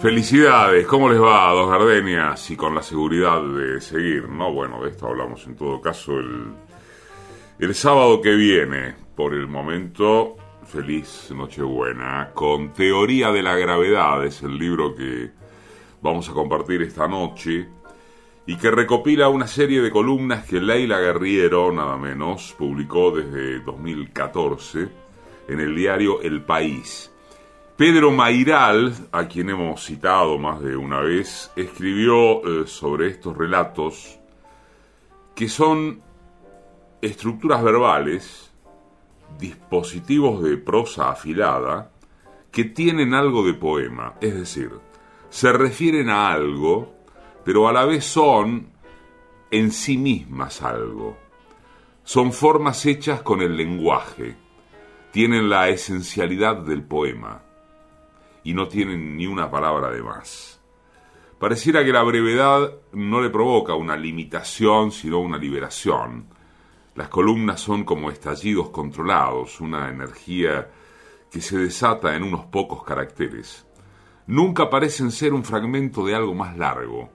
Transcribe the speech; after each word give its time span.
Felicidades, 0.00 0.86
¿cómo 0.86 1.10
les 1.10 1.20
va, 1.20 1.50
dos 1.50 1.70
gardenias? 1.70 2.50
Y 2.50 2.56
con 2.56 2.74
la 2.74 2.82
seguridad 2.82 3.42
de 3.42 3.82
seguir, 3.82 4.30
¿no? 4.30 4.50
Bueno, 4.50 4.82
de 4.82 4.88
esto 4.88 5.08
hablamos 5.08 5.46
en 5.46 5.56
todo 5.56 5.78
caso 5.78 6.18
el, 6.18 6.54
el 7.58 7.74
sábado 7.74 8.22
que 8.22 8.34
viene. 8.34 8.94
Por 9.14 9.34
el 9.34 9.46
momento, 9.46 10.38
feliz 10.64 11.30
Nochebuena. 11.36 12.30
Con 12.32 12.72
Teoría 12.72 13.30
de 13.30 13.42
la 13.42 13.56
Gravedad, 13.56 14.24
es 14.24 14.42
el 14.42 14.56
libro 14.56 14.94
que 14.94 15.32
vamos 16.00 16.30
a 16.30 16.32
compartir 16.32 16.80
esta 16.80 17.06
noche. 17.06 17.68
Y 18.46 18.56
que 18.56 18.70
recopila 18.70 19.28
una 19.28 19.46
serie 19.46 19.82
de 19.82 19.90
columnas 19.90 20.46
que 20.46 20.62
Leila 20.62 20.98
Guerriero, 20.98 21.70
nada 21.72 21.98
menos, 21.98 22.54
publicó 22.56 23.10
desde 23.10 23.60
2014 23.60 24.88
en 25.46 25.60
el 25.60 25.76
diario 25.76 26.22
El 26.22 26.42
País. 26.42 27.10
Pedro 27.80 28.10
Mairal, 28.10 28.92
a 29.10 29.26
quien 29.26 29.48
hemos 29.48 29.82
citado 29.82 30.36
más 30.36 30.60
de 30.60 30.76
una 30.76 31.00
vez, 31.00 31.50
escribió 31.56 32.44
eh, 32.44 32.66
sobre 32.66 33.08
estos 33.08 33.34
relatos 33.34 34.20
que 35.34 35.48
son 35.48 36.02
estructuras 37.00 37.62
verbales, 37.62 38.52
dispositivos 39.38 40.42
de 40.42 40.58
prosa 40.58 41.08
afilada, 41.08 41.90
que 42.52 42.64
tienen 42.64 43.14
algo 43.14 43.46
de 43.46 43.54
poema, 43.54 44.16
es 44.20 44.34
decir, 44.34 44.72
se 45.30 45.50
refieren 45.50 46.10
a 46.10 46.32
algo, 46.32 46.96
pero 47.46 47.66
a 47.66 47.72
la 47.72 47.86
vez 47.86 48.04
son 48.04 48.72
en 49.50 49.70
sí 49.70 49.96
mismas 49.96 50.60
algo. 50.60 51.16
Son 52.04 52.34
formas 52.34 52.84
hechas 52.84 53.22
con 53.22 53.40
el 53.40 53.56
lenguaje, 53.56 54.36
tienen 55.12 55.48
la 55.48 55.70
esencialidad 55.70 56.58
del 56.58 56.82
poema 56.82 57.44
y 58.44 58.54
no 58.54 58.68
tienen 58.68 59.16
ni 59.16 59.26
una 59.26 59.50
palabra 59.50 59.90
de 59.90 60.02
más. 60.02 60.60
Pareciera 61.38 61.84
que 61.84 61.92
la 61.92 62.02
brevedad 62.02 62.70
no 62.92 63.20
le 63.22 63.30
provoca 63.30 63.74
una 63.74 63.96
limitación, 63.96 64.92
sino 64.92 65.20
una 65.20 65.38
liberación. 65.38 66.26
Las 66.94 67.08
columnas 67.08 67.60
son 67.60 67.84
como 67.84 68.10
estallidos 68.10 68.68
controlados, 68.68 69.60
una 69.60 69.88
energía 69.88 70.68
que 71.30 71.40
se 71.40 71.56
desata 71.56 72.14
en 72.14 72.24
unos 72.24 72.44
pocos 72.46 72.82
caracteres. 72.84 73.66
Nunca 74.26 74.68
parecen 74.68 75.10
ser 75.10 75.32
un 75.32 75.44
fragmento 75.44 76.04
de 76.04 76.14
algo 76.14 76.34
más 76.34 76.58
largo. 76.58 77.10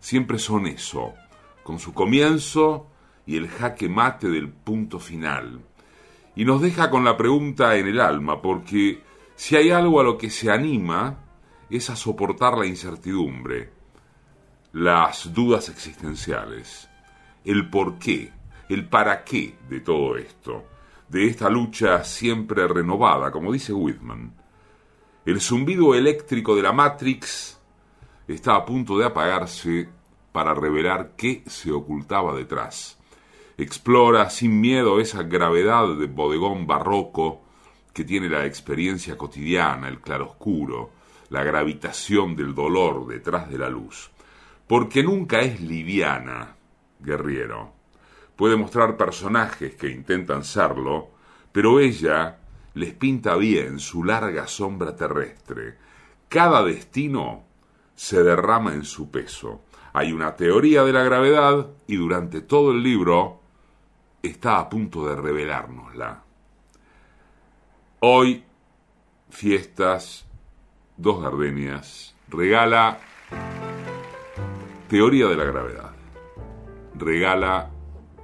Siempre 0.00 0.38
son 0.38 0.66
eso, 0.66 1.14
con 1.62 1.78
su 1.78 1.92
comienzo 1.92 2.88
y 3.24 3.36
el 3.36 3.48
jaque 3.48 3.88
mate 3.88 4.28
del 4.28 4.48
punto 4.48 4.98
final. 4.98 5.60
Y 6.34 6.44
nos 6.44 6.60
deja 6.60 6.90
con 6.90 7.04
la 7.04 7.16
pregunta 7.16 7.76
en 7.76 7.86
el 7.86 8.00
alma, 8.00 8.42
porque 8.42 9.00
si 9.40 9.56
hay 9.56 9.70
algo 9.70 10.00
a 10.00 10.04
lo 10.04 10.18
que 10.18 10.28
se 10.28 10.50
anima, 10.50 11.16
es 11.70 11.88
a 11.88 11.96
soportar 11.96 12.58
la 12.58 12.66
incertidumbre, 12.66 13.72
las 14.74 15.32
dudas 15.32 15.70
existenciales, 15.70 16.90
el 17.46 17.70
por 17.70 17.98
qué, 17.98 18.34
el 18.68 18.86
para 18.86 19.24
qué 19.24 19.56
de 19.66 19.80
todo 19.80 20.18
esto, 20.18 20.64
de 21.08 21.26
esta 21.26 21.48
lucha 21.48 22.04
siempre 22.04 22.68
renovada, 22.68 23.30
como 23.30 23.50
dice 23.50 23.72
Whitman. 23.72 24.34
El 25.24 25.40
zumbido 25.40 25.94
eléctrico 25.94 26.54
de 26.54 26.62
la 26.62 26.74
Matrix 26.74 27.58
está 28.28 28.56
a 28.56 28.66
punto 28.66 28.98
de 28.98 29.06
apagarse 29.06 29.88
para 30.32 30.52
revelar 30.52 31.12
qué 31.16 31.44
se 31.46 31.72
ocultaba 31.72 32.36
detrás. 32.36 32.98
Explora 33.56 34.28
sin 34.28 34.60
miedo 34.60 35.00
esa 35.00 35.22
gravedad 35.22 35.96
de 35.96 36.08
bodegón 36.08 36.66
barroco 36.66 37.40
que 37.92 38.04
tiene 38.04 38.28
la 38.28 38.46
experiencia 38.46 39.16
cotidiana, 39.16 39.88
el 39.88 40.00
claroscuro, 40.00 40.90
la 41.30 41.44
gravitación 41.44 42.36
del 42.36 42.54
dolor 42.54 43.06
detrás 43.06 43.50
de 43.50 43.58
la 43.58 43.68
luz. 43.68 44.10
Porque 44.66 45.02
nunca 45.02 45.40
es 45.40 45.60
liviana, 45.60 46.56
guerriero. 47.00 47.72
Puede 48.36 48.56
mostrar 48.56 48.96
personajes 48.96 49.74
que 49.74 49.88
intentan 49.88 50.44
serlo, 50.44 51.10
pero 51.52 51.80
ella 51.80 52.38
les 52.74 52.94
pinta 52.94 53.36
bien 53.36 53.78
su 53.78 54.04
larga 54.04 54.46
sombra 54.46 54.94
terrestre. 54.94 55.76
Cada 56.28 56.64
destino 56.64 57.44
se 57.94 58.22
derrama 58.22 58.72
en 58.72 58.84
su 58.84 59.10
peso. 59.10 59.62
Hay 59.92 60.12
una 60.12 60.36
teoría 60.36 60.84
de 60.84 60.92
la 60.92 61.02
gravedad 61.02 61.66
y 61.86 61.96
durante 61.96 62.40
todo 62.40 62.70
el 62.70 62.82
libro 62.82 63.40
está 64.22 64.58
a 64.58 64.68
punto 64.68 65.06
de 65.06 65.16
revelárnosla. 65.16 66.29
Hoy, 68.02 68.42
fiestas, 69.28 70.24
dos 70.96 71.22
gardenias, 71.22 72.14
regala 72.28 72.98
Teoría 74.88 75.26
de 75.26 75.36
la 75.36 75.44
Gravedad, 75.44 75.90
regala 76.94 77.68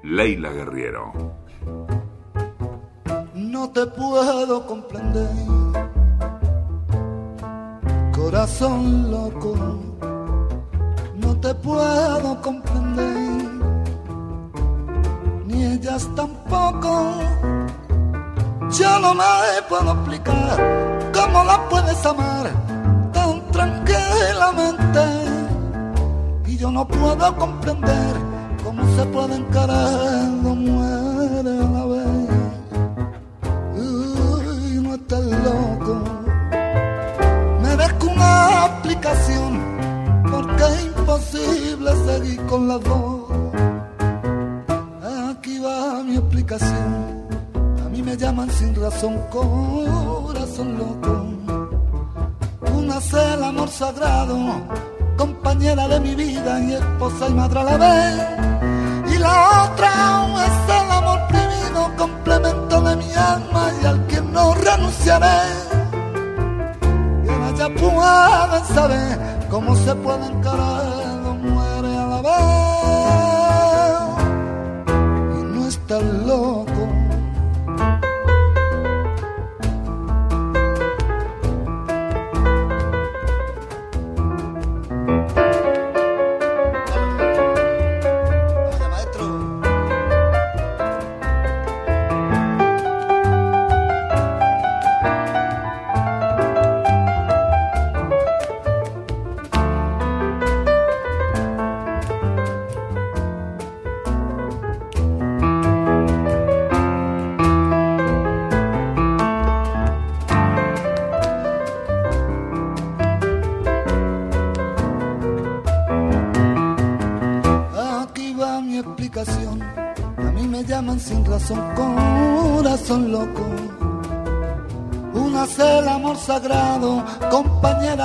Leila 0.03 0.48
Guerriero. 0.48 1.12
No 3.34 3.69
te 3.69 3.86
puedo 3.88 4.66
comprender, 4.66 5.28
corazón 8.15 9.10
loco, 9.10 9.54
no 11.16 11.36
te 11.38 11.54
puedo 11.54 12.41
comprender, 12.41 13.42
ni 15.44 15.65
ellas 15.66 16.09
tampoco 16.16 17.26
yo 18.71 18.99
no 19.00 19.15
me 19.15 19.25
puedo 19.69 19.93
explicar 19.93 21.10
cómo 21.12 21.44
la 21.44 21.69
puedes 21.69 22.06
amar 22.06 22.50
tan 23.12 23.50
tranquilamente. 23.50 25.00
Y 26.47 26.56
yo 26.56 26.71
no 26.71 26.87
puedo 26.87 27.37
comprender 27.37 28.15
cómo 28.65 28.82
se 28.97 29.04
puede 29.06 29.37
encarar 29.37 30.43
dos 30.43 30.56
muere 30.56 31.50
a 31.50 31.69
la 31.77 31.87
vez. 31.87 32.06
Uy, 33.77 34.81
no 34.83 34.94
estás 34.94 35.25
loco. 35.25 36.03
Merezco 37.62 38.06
una 38.06 38.66
explicación 38.66 39.62
porque 40.31 40.65
es 40.65 40.84
imposible 40.87 41.91
seguir 42.06 42.47
con 42.47 42.69
las 42.69 42.81
dos. 42.83 43.25
Aquí 45.31 45.59
va 45.59 46.03
mi 46.03 46.16
explicación 46.16 47.16
me 48.06 48.17
llaman 48.17 48.49
sin 48.50 48.72
razón 48.77 49.15
corazón 49.31 50.78
loco. 50.78 51.12
Una 52.72 52.99
es 52.99 53.12
el 53.12 53.43
amor 53.43 53.69
sagrado, 53.69 54.37
compañera 55.17 55.89
de 55.89 55.99
mi 55.99 56.15
vida 56.15 56.53
y 56.61 56.75
esposa 56.75 57.28
y 57.28 57.34
madre 57.34 57.59
a 57.61 57.65
la 57.65 57.77
vez. 57.84 58.15
Y 59.12 59.19
la 59.19 59.34
otra 59.65 59.91
es 60.47 60.59
el 60.81 60.91
amor 60.99 61.21
prohibido, 61.31 61.81
complemento 61.97 62.81
de 62.81 62.97
mi 62.97 63.12
alma 63.12 63.62
y 63.83 63.87
al 63.87 64.06
que 64.06 64.21
no 64.21 64.55
renunciaré. 64.55 65.43
Y 67.25 67.28
ahora 67.28 67.50
ya 67.59 67.69
pueden 67.81 68.65
saber 68.77 69.19
cómo 69.50 69.75
se 69.84 69.93
puede 69.97 70.27
encarar, 70.27 70.84
no 71.25 71.34
muere 71.34 71.97
a 71.97 72.06
la 72.06 72.22
vez. 72.22 72.56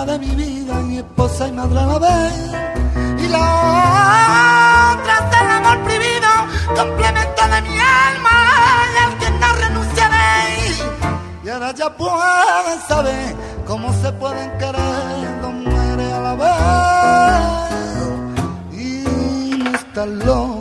De 0.05 0.17
mi 0.17 0.35
vida 0.35 0.81
y 0.89 0.97
esposa 0.97 1.47
y 1.47 1.51
madre 1.51 1.79
a 1.79 1.85
la 1.85 1.99
vez. 1.99 2.33
Y 3.23 3.27
la 3.27 4.93
otra 4.93 5.13
es 5.19 5.41
el 5.41 5.49
amor 5.57 5.77
prohibido, 5.83 6.31
complemento 6.75 7.41
de 7.53 7.61
mi 7.61 7.79
alma 7.79 8.37
y 8.93 8.97
al 9.05 9.17
que 9.19 9.29
no 9.41 9.53
renunciaré. 9.53 10.31
Y 11.43 11.49
ahora 11.49 11.71
ya 11.73 11.95
pueden 11.95 12.79
saber 12.87 13.35
cómo 13.67 13.93
se 14.01 14.11
pueden 14.13 14.49
querer 14.57 15.41
dos 15.41 15.53
mujeres 15.53 16.11
y 18.71 19.57
no 19.63 19.71
está 19.75 20.05
loco, 20.05 20.60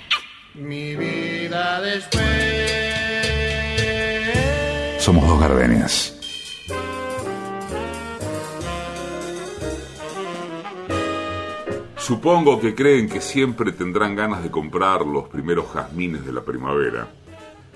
Supongo 11.97 12.59
que 12.59 12.75
creen 12.75 13.07
que 13.07 13.21
siempre 13.21 13.71
tendrán 13.71 14.15
ganas 14.15 14.43
de 14.43 14.51
comprar 14.51 15.05
los 15.05 15.29
primeros 15.29 15.71
jazmines 15.71 16.25
de 16.25 16.33
la 16.33 16.41
primavera, 16.41 17.07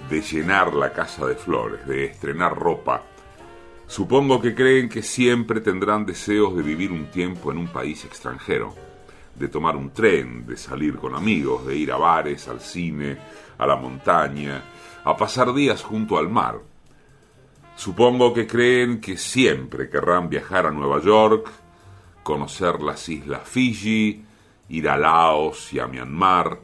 de 0.10 0.22
llenar 0.22 0.74
la 0.74 0.92
casa 0.92 1.26
de 1.26 1.36
flores, 1.36 1.88
de 1.88 2.06
estrenar 2.06 2.56
ropa. 2.56 3.04
Supongo 3.88 4.42
que 4.42 4.54
creen 4.54 4.90
que 4.90 5.02
siempre 5.02 5.62
tendrán 5.62 6.06
deseos 6.06 6.56
de 6.56 6.64
vivir 6.64 6.92
un 6.92 7.06
tiempo 7.12 7.52
en 7.52 7.60
un 7.60 7.68
país 7.68 8.04
extranjero, 8.04 8.76
de 9.36 9.48
tomar 9.48 9.76
un 9.76 9.92
tren, 9.92 10.46
de 10.46 10.58
salir 10.58 10.98
con 10.98 11.16
amigos, 11.16 11.66
de 11.66 11.78
ir 11.78 11.92
a 11.92 11.98
bares, 11.98 12.48
al 12.48 12.60
cine, 12.60 13.18
a 13.58 13.66
la 13.66 13.76
montaña, 13.76 14.62
a 15.04 15.16
pasar 15.16 15.54
días 15.54 15.82
junto 15.82 16.18
al 16.18 16.30
mar. 16.30 16.75
Supongo 17.76 18.34
que 18.34 18.48
creen 18.48 19.02
que 19.02 19.18
siempre 19.18 19.90
querrán 19.90 20.30
viajar 20.30 20.66
a 20.66 20.72
Nueva 20.72 21.02
York, 21.02 21.50
conocer 22.24 22.82
las 22.82 23.08
islas 23.10 23.48
Fiji, 23.48 24.24
ir 24.70 24.90
a 24.90 24.98
Laos 24.98 25.74
y 25.74 25.80
a 25.80 25.88
Myanmar, 25.88 26.60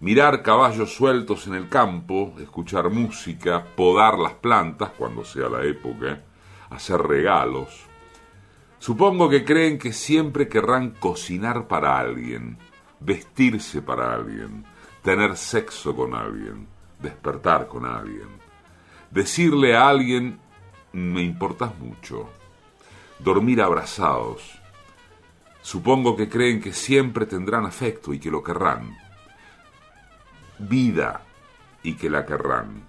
mirar 0.00 0.42
caballos 0.42 0.94
sueltos 0.94 1.46
en 1.46 1.54
el 1.54 1.68
campo, 1.68 2.34
escuchar 2.38 2.90
música, 2.90 3.64
podar 3.76 4.18
las 4.18 4.34
plantas 4.34 4.90
cuando 4.96 5.24
sea 5.24 5.48
la 5.48 5.64
época, 5.64 6.22
hacer 6.70 7.00
regalos. 7.02 7.86
Supongo 8.78 9.28
que 9.28 9.44
creen 9.44 9.78
que 9.78 9.92
siempre 9.92 10.48
querrán 10.48 10.90
cocinar 10.90 11.66
para 11.66 11.98
alguien, 11.98 12.58
vestirse 13.00 13.82
para 13.82 14.14
alguien, 14.14 14.64
tener 15.02 15.36
sexo 15.36 15.96
con 15.96 16.14
alguien, 16.14 16.68
despertar 17.00 17.66
con 17.66 17.86
alguien, 17.86 18.28
decirle 19.10 19.76
a 19.76 19.88
alguien, 19.88 20.38
me 20.94 21.22
importas 21.22 21.76
mucho, 21.78 22.30
dormir 23.18 23.60
abrazados. 23.60 24.60
Supongo 25.60 26.16
que 26.16 26.28
creen 26.28 26.60
que 26.60 26.72
siempre 26.72 27.26
tendrán 27.26 27.66
afecto 27.66 28.14
y 28.14 28.20
que 28.20 28.30
lo 28.30 28.42
querrán. 28.42 28.96
Vida 30.58 31.22
y 31.82 31.94
que 31.94 32.08
la 32.08 32.24
querrán. 32.24 32.84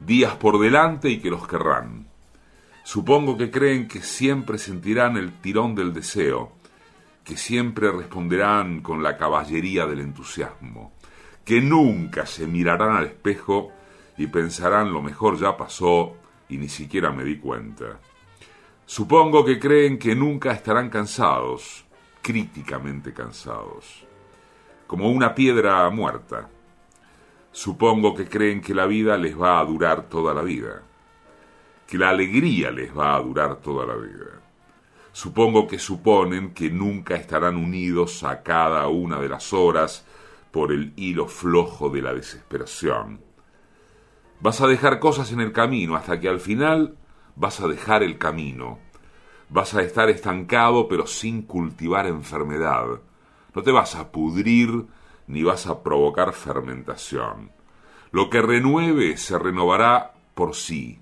Días 0.00 0.36
por 0.36 0.58
delante 0.58 1.08
y 1.08 1.18
que 1.18 1.30
los 1.30 1.48
querrán. 1.48 2.06
Supongo 2.82 3.38
que 3.38 3.50
creen 3.50 3.88
que 3.88 4.02
siempre 4.02 4.58
sentirán 4.58 5.16
el 5.16 5.32
tirón 5.40 5.74
del 5.74 5.94
deseo, 5.94 6.52
que 7.24 7.38
siempre 7.38 7.90
responderán 7.90 8.82
con 8.82 9.02
la 9.02 9.16
caballería 9.16 9.86
del 9.86 10.00
entusiasmo, 10.00 10.92
que 11.42 11.62
nunca 11.62 12.26
se 12.26 12.46
mirarán 12.46 12.96
al 12.96 13.06
espejo 13.06 13.72
y 14.18 14.26
pensarán 14.26 14.92
lo 14.92 15.00
mejor 15.00 15.38
ya 15.38 15.56
pasó 15.56 16.18
y 16.48 16.58
ni 16.58 16.68
siquiera 16.68 17.10
me 17.10 17.24
di 17.24 17.38
cuenta. 17.38 18.00
Supongo 18.86 19.44
que 19.44 19.58
creen 19.58 19.98
que 19.98 20.14
nunca 20.14 20.52
estarán 20.52 20.90
cansados, 20.90 21.84
críticamente 22.20 23.12
cansados, 23.12 24.06
como 24.86 25.10
una 25.10 25.34
piedra 25.34 25.88
muerta. 25.90 26.50
Supongo 27.50 28.14
que 28.14 28.28
creen 28.28 28.60
que 28.60 28.74
la 28.74 28.86
vida 28.86 29.16
les 29.16 29.40
va 29.40 29.60
a 29.60 29.64
durar 29.64 30.08
toda 30.08 30.34
la 30.34 30.42
vida, 30.42 30.82
que 31.86 31.96
la 31.96 32.10
alegría 32.10 32.70
les 32.70 32.96
va 32.96 33.14
a 33.14 33.22
durar 33.22 33.56
toda 33.56 33.86
la 33.86 33.94
vida. 33.94 34.42
Supongo 35.12 35.68
que 35.68 35.78
suponen 35.78 36.52
que 36.52 36.70
nunca 36.70 37.14
estarán 37.14 37.56
unidos 37.56 38.24
a 38.24 38.42
cada 38.42 38.88
una 38.88 39.20
de 39.20 39.28
las 39.28 39.52
horas 39.52 40.04
por 40.50 40.72
el 40.72 40.92
hilo 40.96 41.28
flojo 41.28 41.88
de 41.88 42.02
la 42.02 42.12
desesperación. 42.12 43.20
Vas 44.40 44.60
a 44.60 44.66
dejar 44.66 44.98
cosas 44.98 45.32
en 45.32 45.40
el 45.40 45.52
camino 45.52 45.96
hasta 45.96 46.20
que 46.20 46.28
al 46.28 46.40
final 46.40 46.96
vas 47.36 47.60
a 47.60 47.68
dejar 47.68 48.02
el 48.02 48.18
camino. 48.18 48.78
Vas 49.48 49.74
a 49.74 49.82
estar 49.82 50.10
estancado 50.10 50.88
pero 50.88 51.06
sin 51.06 51.42
cultivar 51.42 52.06
enfermedad. 52.06 53.00
No 53.54 53.62
te 53.62 53.70
vas 53.70 53.94
a 53.94 54.10
pudrir 54.10 54.86
ni 55.26 55.42
vas 55.42 55.66
a 55.66 55.82
provocar 55.82 56.32
fermentación. 56.32 57.52
Lo 58.10 58.30
que 58.30 58.42
renueve 58.42 59.16
se 59.16 59.38
renovará 59.38 60.12
por 60.34 60.54
sí. 60.54 60.98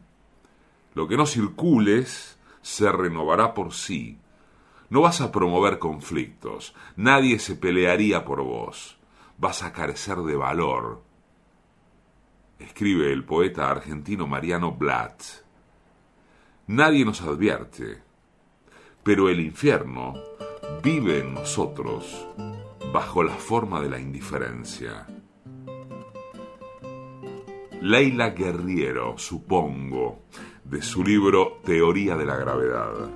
Lo 0.94 1.08
que 1.08 1.16
no 1.16 1.26
circules 1.26 2.38
se 2.60 2.92
renovará 2.92 3.54
por 3.54 3.72
sí. 3.72 4.18
No 4.90 5.00
vas 5.00 5.20
a 5.20 5.32
promover 5.32 5.78
conflictos. 5.78 6.74
Nadie 6.96 7.38
se 7.38 7.56
pelearía 7.56 8.24
por 8.24 8.42
vos. 8.42 8.98
Vas 9.38 9.62
a 9.62 9.72
carecer 9.72 10.18
de 10.18 10.36
valor. 10.36 11.02
Escribe 12.64 13.12
el 13.12 13.24
poeta 13.24 13.70
argentino 13.70 14.26
Mariano 14.26 14.72
Blatt. 14.72 15.22
Nadie 16.68 17.04
nos 17.04 17.20
advierte, 17.20 17.98
pero 19.02 19.28
el 19.28 19.40
infierno 19.40 20.14
vive 20.82 21.18
en 21.18 21.34
nosotros 21.34 22.28
bajo 22.92 23.24
la 23.24 23.34
forma 23.34 23.80
de 23.80 23.90
la 23.90 23.98
indiferencia. 23.98 25.06
Leila 27.80 28.30
Guerriero, 28.30 29.18
supongo, 29.18 30.22
de 30.64 30.82
su 30.82 31.02
libro 31.02 31.60
Teoría 31.64 32.16
de 32.16 32.24
la 32.24 32.36
Gravedad. 32.36 33.10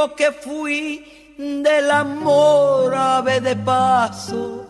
Yo 0.00 0.16
que 0.16 0.32
fui 0.32 1.04
del 1.36 1.90
amor 1.90 2.94
ave 2.94 3.38
de 3.42 3.54
paso, 3.54 4.66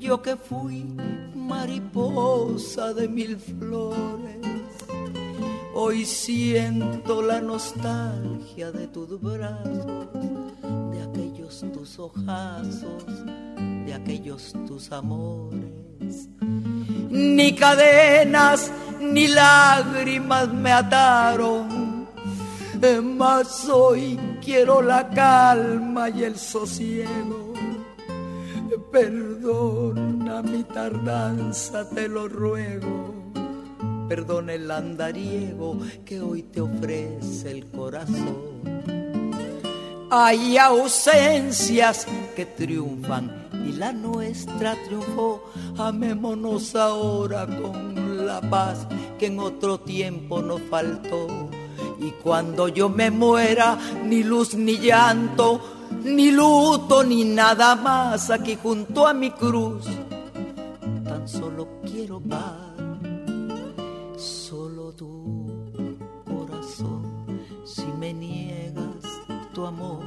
yo 0.00 0.20
que 0.20 0.34
fui 0.34 0.84
mariposa 1.32 2.92
de 2.92 3.06
mil 3.06 3.36
flores, 3.36 4.64
hoy 5.74 6.04
siento 6.04 7.22
la 7.22 7.40
nostalgia 7.40 8.72
de 8.72 8.88
tus 8.88 9.20
brazos, 9.20 10.08
de 10.90 11.00
aquellos 11.00 11.64
tus 11.72 12.00
ojazos, 12.00 13.04
de 13.86 13.94
aquellos 13.94 14.54
tus 14.66 14.90
amores. 14.90 16.28
Ni 17.10 17.54
cadenas 17.54 18.72
ni 19.00 19.28
lágrimas 19.28 20.52
me 20.52 20.72
ataron 20.72 21.77
mas 23.02 23.68
hoy 23.68 24.18
quiero 24.40 24.82
la 24.82 25.08
calma 25.10 26.10
y 26.10 26.24
el 26.24 26.36
sosiego. 26.36 27.52
Perdona 28.92 30.42
mi 30.42 30.62
tardanza, 30.62 31.88
te 31.90 32.08
lo 32.08 32.28
ruego. 32.28 33.14
Perdona 34.08 34.54
el 34.54 34.70
andariego 34.70 35.78
que 36.04 36.20
hoy 36.20 36.44
te 36.44 36.60
ofrece 36.60 37.50
el 37.50 37.66
corazón. 37.66 38.62
Hay 40.10 40.56
ausencias 40.56 42.06
que 42.34 42.46
triunfan 42.46 43.48
y 43.66 43.72
la 43.72 43.92
nuestra 43.92 44.74
triunfó. 44.86 45.50
Amémonos 45.76 46.74
ahora 46.74 47.46
con 47.46 48.26
la 48.26 48.40
paz 48.40 48.86
que 49.18 49.26
en 49.26 49.38
otro 49.40 49.80
tiempo 49.80 50.40
nos 50.40 50.62
faltó 50.62 51.50
Y 52.00 52.10
cuando 52.22 52.68
yo 52.68 52.88
me 52.88 53.10
muera, 53.10 53.76
ni 54.04 54.22
luz 54.22 54.54
ni 54.54 54.78
llanto, 54.78 55.60
ni 56.04 56.30
luto, 56.30 57.02
ni 57.02 57.24
nada 57.24 57.74
más 57.74 58.30
aquí 58.30 58.56
junto 58.56 59.06
a 59.06 59.14
mi 59.14 59.30
cruz. 59.30 59.84
Tan 61.04 61.26
solo 61.26 61.80
quiero 61.84 62.20
paz, 62.20 62.54
solo 64.16 64.92
tu 64.92 65.46
corazón, 66.24 67.42
si 67.64 67.86
me 67.98 68.12
niegas 68.12 69.04
tu 69.52 69.66
amor. 69.66 70.04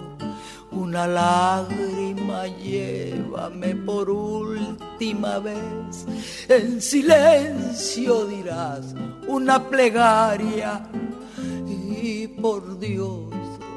Una 0.72 1.06
lágrima 1.06 2.48
llévame 2.48 3.76
por 3.76 4.10
última 4.10 5.40
vez. 5.40 6.06
En 6.48 6.82
silencio 6.82 8.26
dirás 8.26 8.96
una 9.28 9.70
plegaria 9.70 10.82
y 12.02 12.28
por 12.28 12.80
Dios 12.80 13.30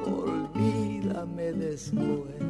olvídame 0.07 1.53
después. 1.53 2.44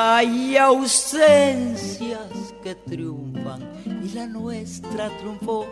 Hay 0.00 0.56
ausencias 0.56 2.54
que 2.62 2.76
triunfan 2.76 3.68
y 3.84 4.10
la 4.10 4.28
nuestra 4.28 5.10
triunfó. 5.18 5.66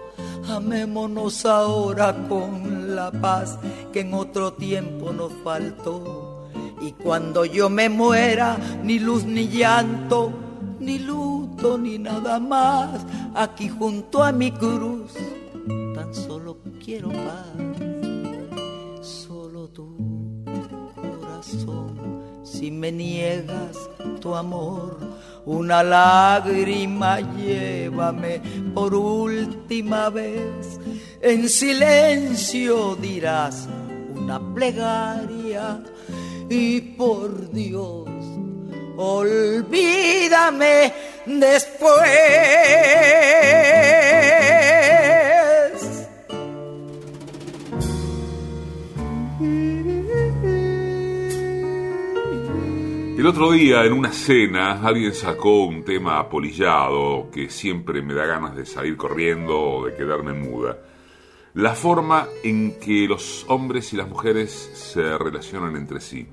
Amémonos 0.49 1.47
ahora 1.47 2.13
con 2.29 2.97
la 2.97 3.13
paz 3.13 3.57
que 3.93 4.01
en 4.01 4.15
otro 4.15 4.55
tiempo 4.55 5.13
nos 5.13 5.33
faltó. 5.45 6.49
Y 6.81 6.91
cuando 6.91 7.45
yo 7.45 7.71
me 7.71 7.89
muera, 7.89 8.57
ni 8.83 8.99
luz 8.99 9.25
ni 9.25 9.47
llanto, 9.47 10.33
ni 10.81 10.99
luto, 10.99 11.79
ni 11.79 11.97
nada 11.97 12.41
más, 12.41 13.07
aquí 13.33 13.69
junto 13.69 14.25
a 14.25 14.33
mi 14.33 14.51
cruz, 14.51 15.13
tan 15.95 16.13
solo 16.13 16.59
quiero 16.85 17.11
paz, 17.11 19.07
solo 19.07 19.69
tu 19.69 19.97
corazón 20.97 21.95
si 22.43 22.73
me 22.73 22.91
niegas 22.91 23.86
tu 24.21 24.35
amor, 24.35 24.99
una 25.45 25.83
lágrima 25.83 27.21
llévame 27.21 28.41
por 28.75 28.95
última 28.95 30.11
vez. 30.11 30.79
En 31.21 31.49
silencio 31.49 32.97
dirás 32.97 33.69
una 34.15 34.41
plegaria 34.55 35.81
y 36.49 36.81
por 36.81 37.51
Dios, 37.53 38.09
olvídame 38.97 40.93
después. 41.27 42.03
El 53.27 53.31
otro 53.31 53.51
día, 53.51 53.85
en 53.85 53.93
una 53.93 54.13
cena, 54.13 54.87
alguien 54.87 55.13
sacó 55.13 55.65
un 55.65 55.83
tema 55.83 56.21
apolillado 56.21 57.29
que 57.33 57.51
siempre 57.51 58.01
me 58.01 58.15
da 58.15 58.25
ganas 58.25 58.55
de 58.55 58.65
salir 58.65 58.97
corriendo 58.97 59.61
o 59.61 59.87
de 59.87 59.97
quedarme 59.97 60.33
muda. 60.33 60.79
La 61.55 61.75
forma 61.75 62.29
en 62.45 62.79
que 62.79 63.09
los 63.09 63.45
hombres 63.49 63.93
y 63.93 63.97
las 63.97 64.09
mujeres 64.09 64.53
se 64.75 65.19
relacionan 65.19 65.75
entre 65.75 65.99
sí. 65.99 66.29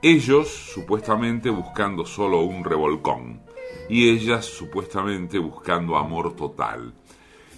Ellos 0.00 0.48
supuestamente 0.48 1.50
buscando 1.50 2.06
solo 2.06 2.40
un 2.44 2.64
revolcón 2.64 3.42
y 3.90 4.08
ellas 4.08 4.46
supuestamente 4.46 5.38
buscando 5.38 5.98
amor 5.98 6.34
total. 6.34 6.94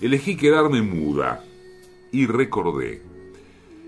Elegí 0.00 0.36
quedarme 0.36 0.82
muda 0.82 1.44
y 2.10 2.26
recordé 2.26 3.07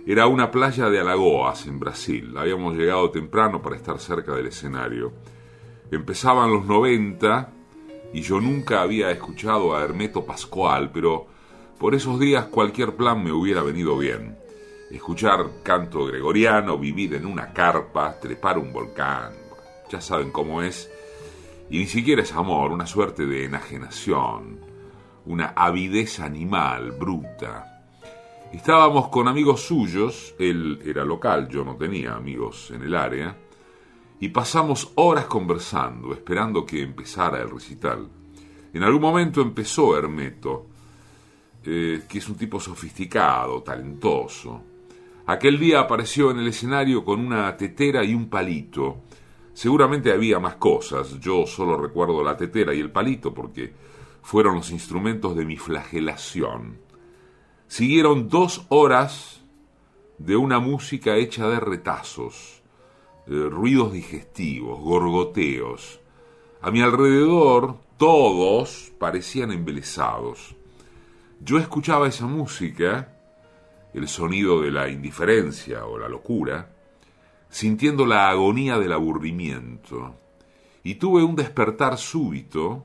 era 0.06 0.26
una 0.26 0.50
playa 0.50 0.88
de 0.88 0.98
Alagoas, 0.98 1.66
en 1.66 1.78
Brasil. 1.78 2.34
Habíamos 2.36 2.74
llegado 2.74 3.10
temprano 3.10 3.60
para 3.60 3.76
estar 3.76 3.98
cerca 3.98 4.34
del 4.34 4.46
escenario. 4.46 5.12
Empezaban 5.90 6.52
los 6.52 6.64
90 6.64 7.52
y 8.12 8.22
yo 8.22 8.40
nunca 8.40 8.82
había 8.82 9.10
escuchado 9.10 9.74
a 9.74 9.84
Hermeto 9.84 10.24
Pascual, 10.24 10.90
pero 10.92 11.26
por 11.78 11.94
esos 11.94 12.18
días 12.18 12.46
cualquier 12.46 12.96
plan 12.96 13.22
me 13.22 13.32
hubiera 13.32 13.62
venido 13.62 13.96
bien. 13.98 14.36
Escuchar 14.90 15.46
canto 15.62 16.06
gregoriano, 16.06 16.78
vivir 16.78 17.14
en 17.14 17.26
una 17.26 17.52
carpa, 17.52 18.18
trepar 18.18 18.58
un 18.58 18.72
volcán, 18.72 19.32
ya 19.90 20.00
saben 20.00 20.30
cómo 20.30 20.62
es. 20.62 20.90
Y 21.68 21.78
ni 21.78 21.86
siquiera 21.86 22.22
es 22.22 22.32
amor, 22.32 22.72
una 22.72 22.86
suerte 22.86 23.26
de 23.26 23.44
enajenación, 23.44 24.58
una 25.26 25.52
avidez 25.54 26.18
animal, 26.18 26.92
bruta, 26.92 27.79
Estábamos 28.52 29.08
con 29.08 29.28
amigos 29.28 29.60
suyos, 29.60 30.34
él 30.36 30.82
era 30.84 31.04
local, 31.04 31.48
yo 31.48 31.64
no 31.64 31.76
tenía 31.76 32.16
amigos 32.16 32.72
en 32.72 32.82
el 32.82 32.96
área, 32.96 33.36
y 34.18 34.28
pasamos 34.30 34.90
horas 34.96 35.26
conversando, 35.26 36.12
esperando 36.12 36.66
que 36.66 36.82
empezara 36.82 37.40
el 37.40 37.48
recital. 37.48 38.08
En 38.72 38.82
algún 38.82 39.02
momento 39.02 39.40
empezó 39.40 39.96
Hermeto, 39.96 40.66
eh, 41.64 42.02
que 42.08 42.18
es 42.18 42.28
un 42.28 42.34
tipo 42.34 42.58
sofisticado, 42.58 43.62
talentoso. 43.62 44.62
Aquel 45.26 45.56
día 45.56 45.78
apareció 45.78 46.32
en 46.32 46.40
el 46.40 46.48
escenario 46.48 47.04
con 47.04 47.20
una 47.20 47.56
tetera 47.56 48.02
y 48.02 48.14
un 48.14 48.28
palito. 48.28 49.02
Seguramente 49.52 50.12
había 50.12 50.40
más 50.40 50.56
cosas, 50.56 51.20
yo 51.20 51.46
solo 51.46 51.76
recuerdo 51.80 52.24
la 52.24 52.36
tetera 52.36 52.74
y 52.74 52.80
el 52.80 52.90
palito 52.90 53.32
porque 53.32 53.72
fueron 54.22 54.56
los 54.56 54.72
instrumentos 54.72 55.36
de 55.36 55.44
mi 55.44 55.56
flagelación. 55.56 56.89
Siguieron 57.70 58.28
dos 58.28 58.66
horas 58.68 59.42
de 60.18 60.34
una 60.34 60.58
música 60.58 61.14
hecha 61.14 61.48
de 61.48 61.60
retazos, 61.60 62.62
eh, 63.28 63.46
ruidos 63.48 63.92
digestivos, 63.92 64.80
gorgoteos. 64.80 66.00
A 66.62 66.72
mi 66.72 66.80
alrededor 66.80 67.76
todos 67.96 68.90
parecían 68.98 69.52
embelesados. 69.52 70.56
Yo 71.38 71.58
escuchaba 71.58 72.08
esa 72.08 72.26
música, 72.26 73.16
el 73.94 74.08
sonido 74.08 74.60
de 74.62 74.72
la 74.72 74.88
indiferencia 74.88 75.86
o 75.86 75.96
la 75.96 76.08
locura, 76.08 76.72
sintiendo 77.50 78.04
la 78.04 78.30
agonía 78.30 78.80
del 78.80 78.92
aburrimiento, 78.92 80.16
y 80.82 80.96
tuve 80.96 81.22
un 81.22 81.36
despertar 81.36 81.98
súbito 81.98 82.84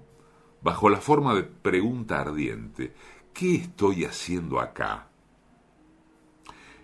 bajo 0.62 0.90
la 0.90 1.02
forma 1.02 1.34
de 1.34 1.42
pregunta 1.42 2.22
ardiente. 2.22 2.94
¿Qué 3.36 3.56
estoy 3.56 4.06
haciendo 4.06 4.62
acá? 4.62 5.10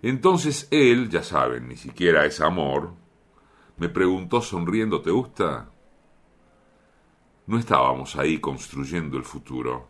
Entonces 0.02 0.68
él, 0.70 1.10
ya 1.10 1.24
saben, 1.24 1.70
ni 1.70 1.78
siquiera 1.78 2.26
es 2.26 2.42
amor, 2.42 2.94
me 3.78 3.88
preguntó 3.88 4.42
sonriendo, 4.42 5.02
¿te 5.02 5.12
gusta? 5.12 5.72
No 7.48 7.58
estábamos 7.58 8.18
ahí 8.18 8.40
construyendo 8.40 9.18
el 9.18 9.24
futuro. 9.24 9.88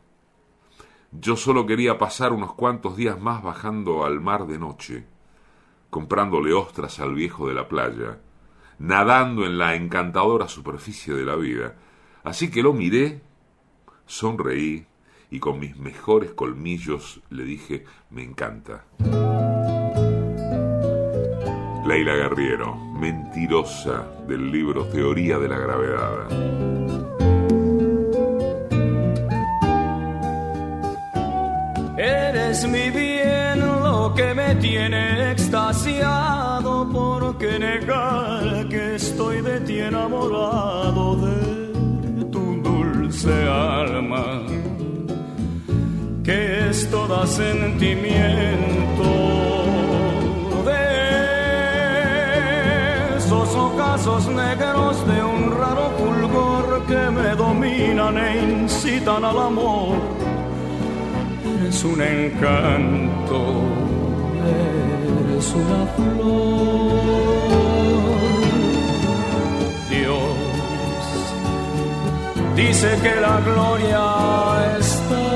Yo 1.12 1.36
solo 1.36 1.66
quería 1.66 1.98
pasar 1.98 2.32
unos 2.32 2.54
cuantos 2.54 2.96
días 2.96 3.20
más 3.20 3.42
bajando 3.42 4.06
al 4.06 4.22
mar 4.22 4.46
de 4.46 4.60
noche, 4.60 5.08
comprándole 5.90 6.54
ostras 6.54 7.00
al 7.00 7.16
viejo 7.16 7.48
de 7.48 7.56
la 7.56 7.68
playa, 7.68 8.20
nadando 8.78 9.46
en 9.46 9.58
la 9.58 9.76
encantadora 9.76 10.48
superficie 10.48 11.14
de 11.14 11.26
la 11.26 11.36
vida. 11.36 11.76
Así 12.24 12.52
que 12.52 12.62
lo 12.62 12.72
miré, 12.74 13.22
sonreí 14.06 14.86
y 15.32 15.40
con 15.40 15.60
mis 15.60 15.78
mejores 15.78 16.32
colmillos 16.32 17.22
le 17.30 17.46
dije, 17.46 17.86
me 18.10 18.22
encanta. 18.22 18.84
Leila 21.88 22.14
Guerriero, 22.16 22.76
mentirosa 22.76 24.06
del 24.28 24.52
libro 24.52 24.86
Teoría 24.86 25.40
de 25.40 25.48
la 25.48 25.58
Gravedad. 25.58 26.28
Eres 31.98 32.68
mi 32.68 32.90
bien 32.90 33.60
lo 33.60 34.14
que 34.14 34.34
me 34.34 34.56
tiene 34.56 35.32
extasiado, 35.32 36.90
porque 36.92 37.58
negar 37.58 38.68
que 38.68 38.96
estoy 38.96 39.42
de 39.42 39.62
ti 39.62 39.80
enamorado 39.80 41.16
de 41.16 42.26
tu 42.26 42.62
dulce 42.62 43.32
alma 43.48 44.51
es 46.82 46.90
toda 46.90 47.28
sentimiento 47.28 49.04
de 50.66 50.84
esos 53.18 53.56
ocasos 53.56 54.28
negros 54.28 55.06
de 55.06 55.24
un 55.24 55.52
raro 55.60 55.92
fulgor 55.98 56.86
que 56.88 57.12
me 57.12 57.36
dominan 57.36 58.18
e 58.18 58.42
incitan 58.44 59.24
al 59.24 59.40
amor. 59.40 59.96
Eres 61.56 61.84
un 61.84 62.02
encanto, 62.02 63.40
eres 64.48 65.54
una 65.54 65.86
flor. 65.96 67.02
Dios 69.90 70.34
dice 72.56 72.88
que 73.04 73.22
la 73.22 73.40
gloria 73.42 74.78
está 74.80 75.31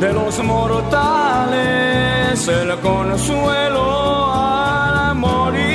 de 0.00 0.12
los 0.12 0.42
mortales 0.44 1.96
el 2.48 2.78
consuelo 2.80 4.32
al 4.32 5.14
morir. 5.16 5.66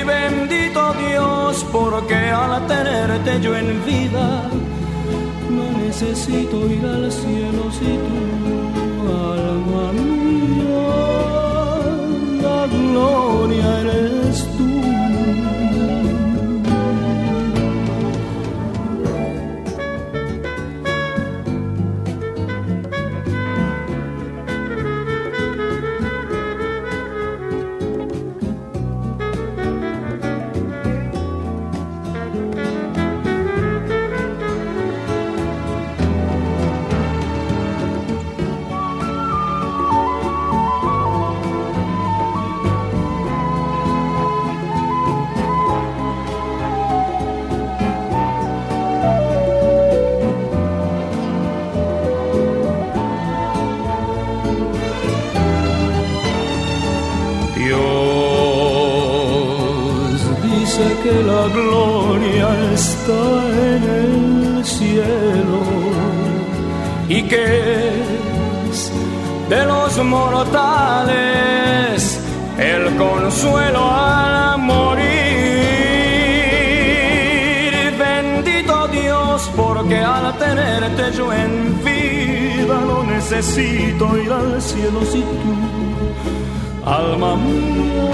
Y 0.00 0.04
bendito 0.04 0.92
Dios, 0.94 1.64
porque 1.72 2.14
al 2.14 2.66
tenerte 2.66 3.40
yo 3.40 3.56
en 3.56 3.84
vida, 3.86 4.50
no 5.48 5.78
necesito 5.84 6.66
ir 6.66 6.84
al 6.84 7.10
cielo 7.10 7.70
si 7.72 7.98
tú, 8.06 8.18
alma 9.10 9.92
mía, 9.92 10.88
la 12.42 12.66
gloria 12.66 13.80
eres 13.80 14.45
mortales 70.36 72.20
el 72.58 72.96
consuelo 72.96 73.80
al 73.90 74.58
morir. 74.58 75.04
Bendito 77.98 78.88
Dios, 78.88 79.50
porque 79.56 79.98
al 79.98 80.36
tenerte 80.38 81.04
yo 81.16 81.32
en 81.32 81.52
vida 81.84 82.76
no 82.88 83.02
necesito 83.04 84.04
ir 84.18 84.30
al 84.30 84.60
cielo 84.60 85.00
si 85.12 85.20
tú 85.20 85.54
alma 86.84 87.36
mía, 87.36 88.10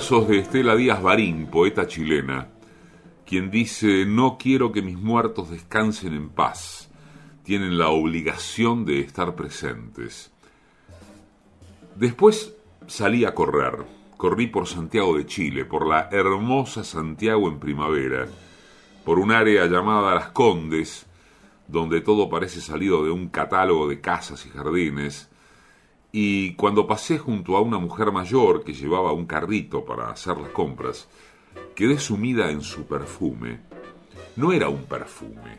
de 0.00 0.38
Estela 0.38 0.74
Díaz 0.76 1.02
Barín, 1.02 1.46
poeta 1.46 1.86
chilena, 1.86 2.48
quien 3.26 3.50
dice, 3.50 4.06
no 4.06 4.38
quiero 4.38 4.72
que 4.72 4.80
mis 4.80 4.98
muertos 4.98 5.50
descansen 5.50 6.14
en 6.14 6.30
paz, 6.30 6.90
tienen 7.44 7.78
la 7.78 7.90
obligación 7.90 8.86
de 8.86 9.00
estar 9.00 9.36
presentes. 9.36 10.32
Después 11.94 12.56
salí 12.86 13.26
a 13.26 13.34
correr, 13.34 13.84
corrí 14.16 14.46
por 14.46 14.66
Santiago 14.66 15.16
de 15.16 15.26
Chile, 15.26 15.64
por 15.66 15.86
la 15.86 16.08
hermosa 16.10 16.82
Santiago 16.82 17.46
en 17.48 17.60
primavera, 17.60 18.26
por 19.04 19.18
un 19.18 19.30
área 19.30 19.66
llamada 19.66 20.14
Las 20.14 20.28
Condes, 20.28 21.06
donde 21.68 22.00
todo 22.00 22.30
parece 22.30 22.62
salido 22.62 23.04
de 23.04 23.10
un 23.10 23.28
catálogo 23.28 23.86
de 23.86 24.00
casas 24.00 24.44
y 24.46 24.48
jardines, 24.48 25.28
y 26.12 26.54
cuando 26.54 26.86
pasé 26.86 27.18
junto 27.18 27.56
a 27.56 27.60
una 27.60 27.78
mujer 27.78 28.10
mayor 28.10 28.64
que 28.64 28.72
llevaba 28.72 29.12
un 29.12 29.26
carrito 29.26 29.84
para 29.84 30.10
hacer 30.10 30.36
las 30.38 30.50
compras, 30.50 31.08
quedé 31.74 31.98
sumida 31.98 32.50
en 32.50 32.62
su 32.62 32.86
perfume. 32.86 33.60
No 34.36 34.52
era 34.52 34.68
un 34.68 34.84
perfume, 34.84 35.58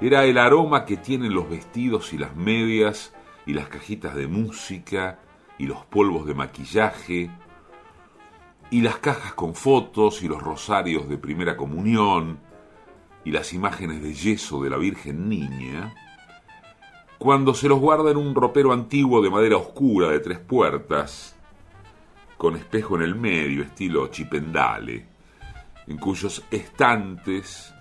era 0.00 0.24
el 0.24 0.38
aroma 0.38 0.84
que 0.84 0.96
tienen 0.96 1.34
los 1.34 1.48
vestidos 1.48 2.12
y 2.12 2.18
las 2.18 2.34
medias 2.34 3.14
y 3.46 3.52
las 3.52 3.68
cajitas 3.68 4.14
de 4.14 4.26
música 4.26 5.20
y 5.58 5.66
los 5.66 5.84
polvos 5.84 6.26
de 6.26 6.34
maquillaje 6.34 7.30
y 8.70 8.80
las 8.80 8.98
cajas 8.98 9.34
con 9.34 9.54
fotos 9.54 10.22
y 10.22 10.28
los 10.28 10.42
rosarios 10.42 11.08
de 11.08 11.18
primera 11.18 11.56
comunión 11.56 12.40
y 13.24 13.30
las 13.30 13.52
imágenes 13.52 14.02
de 14.02 14.14
yeso 14.14 14.62
de 14.62 14.70
la 14.70 14.76
Virgen 14.76 15.28
Niña 15.28 15.94
cuando 17.18 17.54
se 17.54 17.68
los 17.68 17.80
guarda 17.80 18.10
en 18.10 18.16
un 18.16 18.34
ropero 18.34 18.72
antiguo 18.72 19.22
de 19.22 19.30
madera 19.30 19.56
oscura 19.56 20.08
de 20.08 20.20
tres 20.20 20.38
puertas, 20.38 21.36
con 22.36 22.56
espejo 22.56 22.96
en 22.96 23.02
el 23.02 23.14
medio, 23.14 23.62
estilo 23.62 24.08
chipendale, 24.08 25.06
en 25.86 25.96
cuyos 25.96 26.44
estantes 26.50 27.72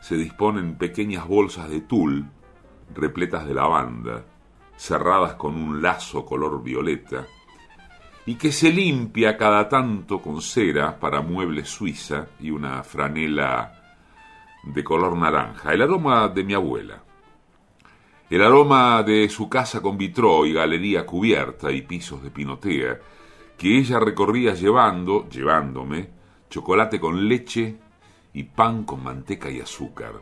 se 0.00 0.16
disponen 0.16 0.76
pequeñas 0.76 1.26
bolsas 1.26 1.68
de 1.70 1.80
tul 1.80 2.24
repletas 2.94 3.46
de 3.46 3.54
lavanda, 3.54 4.24
cerradas 4.76 5.34
con 5.34 5.56
un 5.56 5.82
lazo 5.82 6.24
color 6.24 6.62
violeta, 6.62 7.26
y 8.26 8.36
que 8.36 8.52
se 8.52 8.70
limpia 8.70 9.36
cada 9.36 9.68
tanto 9.68 10.20
con 10.20 10.40
cera 10.40 10.98
para 10.98 11.20
muebles 11.20 11.68
suiza 11.68 12.26
y 12.40 12.50
una 12.50 12.82
franela 12.82 13.96
de 14.62 14.82
color 14.82 15.16
naranja, 15.16 15.72
el 15.72 15.82
aroma 15.82 16.28
de 16.28 16.44
mi 16.44 16.54
abuela. 16.54 17.03
El 18.30 18.42
aroma 18.42 19.02
de 19.02 19.28
su 19.28 19.48
casa 19.48 19.82
con 19.82 19.98
vitró 19.98 20.46
y 20.46 20.52
galería 20.52 21.04
cubierta 21.04 21.70
y 21.70 21.82
pisos 21.82 22.22
de 22.22 22.30
pinotea, 22.30 22.98
que 23.58 23.78
ella 23.78 24.00
recorría 24.00 24.54
llevando, 24.54 25.28
llevándome, 25.28 26.08
chocolate 26.48 26.98
con 26.98 27.28
leche 27.28 27.76
y 28.32 28.44
pan 28.44 28.84
con 28.84 29.02
manteca 29.02 29.50
y 29.50 29.60
azúcar. 29.60 30.14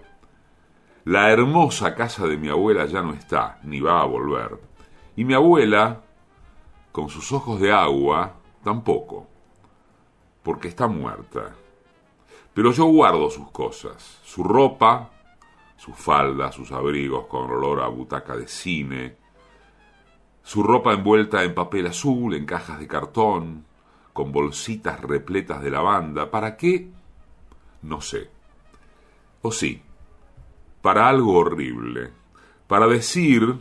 La 1.04 1.30
hermosa 1.30 1.94
casa 1.94 2.26
de 2.26 2.36
mi 2.36 2.48
abuela 2.48 2.86
ya 2.86 3.02
no 3.02 3.12
está, 3.12 3.60
ni 3.62 3.80
va 3.80 4.02
a 4.02 4.06
volver. 4.06 4.60
Y 5.16 5.24
mi 5.24 5.34
abuela, 5.34 6.02
con 6.90 7.08
sus 7.08 7.32
ojos 7.32 7.60
de 7.60 7.72
agua, 7.72 8.34
tampoco, 8.64 9.28
porque 10.42 10.68
está 10.68 10.86
muerta. 10.86 11.54
Pero 12.52 12.72
yo 12.72 12.84
guardo 12.84 13.30
sus 13.30 13.50
cosas, 13.50 14.20
su 14.24 14.44
ropa, 14.44 15.11
sus 15.82 15.96
faldas, 15.96 16.54
sus 16.54 16.70
abrigos 16.70 17.26
con 17.26 17.50
olor 17.50 17.80
a 17.80 17.88
butaca 17.88 18.36
de 18.36 18.46
cine, 18.46 19.16
su 20.44 20.62
ropa 20.62 20.92
envuelta 20.92 21.42
en 21.42 21.56
papel 21.56 21.88
azul, 21.88 22.34
en 22.34 22.46
cajas 22.46 22.78
de 22.78 22.86
cartón, 22.86 23.64
con 24.12 24.30
bolsitas 24.30 25.00
repletas 25.00 25.60
de 25.60 25.70
lavanda. 25.72 26.30
¿Para 26.30 26.56
qué? 26.56 26.88
No 27.82 28.00
sé. 28.00 28.30
O 29.42 29.50
sí, 29.50 29.82
para 30.82 31.08
algo 31.08 31.36
horrible, 31.36 32.10
para 32.68 32.86
decir, 32.86 33.52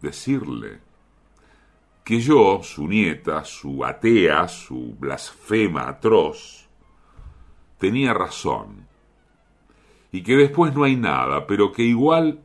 decirle, 0.00 0.78
que 2.04 2.20
yo, 2.20 2.60
su 2.62 2.86
nieta, 2.86 3.44
su 3.44 3.84
atea, 3.84 4.46
su 4.46 4.94
blasfema 4.96 5.88
atroz, 5.88 6.68
tenía 7.78 8.14
razón, 8.14 8.86
y 10.12 10.22
que 10.22 10.36
después 10.36 10.74
no 10.74 10.84
hay 10.84 10.96
nada, 10.96 11.46
pero 11.46 11.72
que 11.72 11.82
igual 11.82 12.40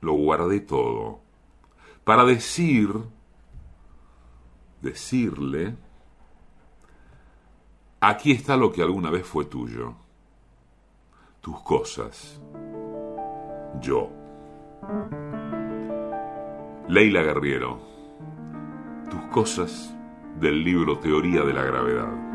lo 0.00 0.12
guardé 0.14 0.60
todo, 0.60 1.20
para 2.04 2.24
decir, 2.24 2.90
decirle, 4.80 5.76
aquí 8.00 8.32
está 8.32 8.56
lo 8.56 8.72
que 8.72 8.82
alguna 8.82 9.10
vez 9.10 9.26
fue 9.26 9.44
tuyo, 9.44 9.94
tus 11.40 11.60
cosas, 11.62 12.40
yo. 13.80 14.10
Leila 16.88 17.22
Guerriero, 17.22 17.78
tus 19.10 19.20
cosas 19.32 19.94
del 20.40 20.64
libro 20.64 20.98
Teoría 20.98 21.42
de 21.42 21.52
la 21.52 21.62
Gravedad. 21.62 22.29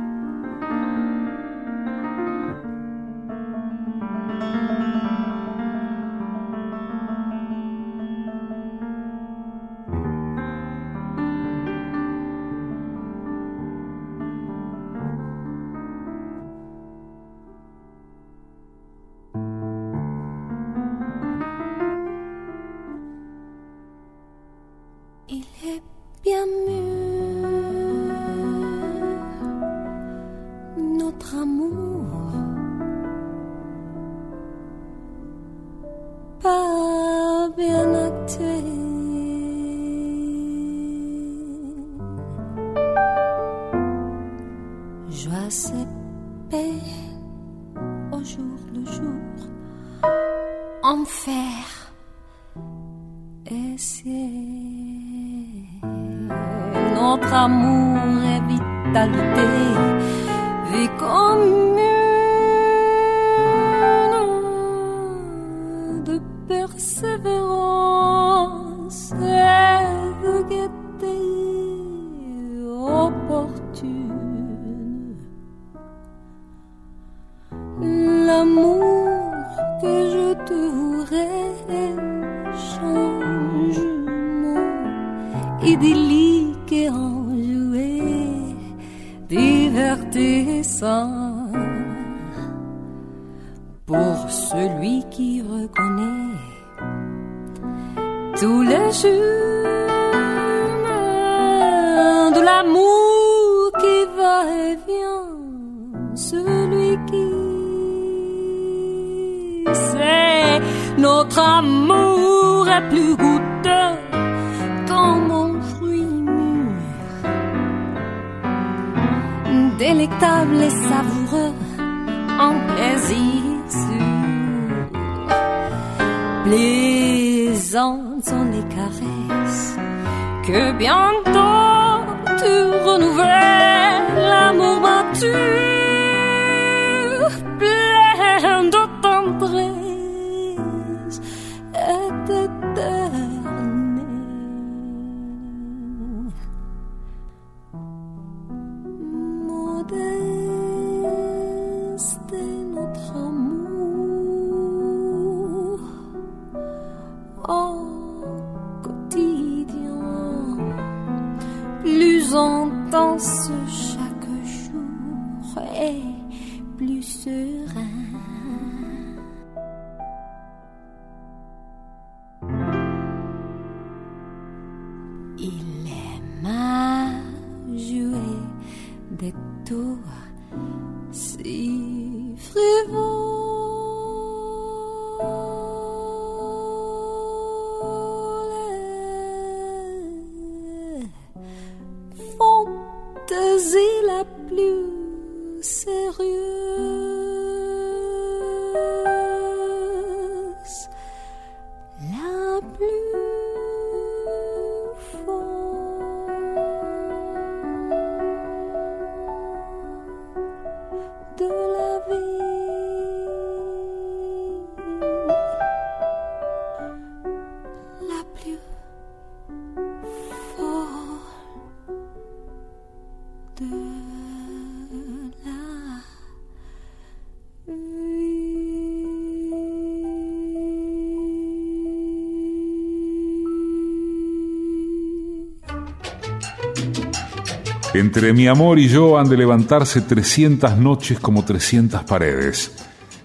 Entre 237.96 238.34
mi 238.34 238.46
amor 238.46 238.78
y 238.78 238.90
yo 238.90 239.18
han 239.18 239.30
de 239.30 239.38
levantarse 239.38 240.02
300 240.02 240.78
noches 240.78 241.18
como 241.18 241.46
300 241.46 242.04
paredes. 242.04 242.76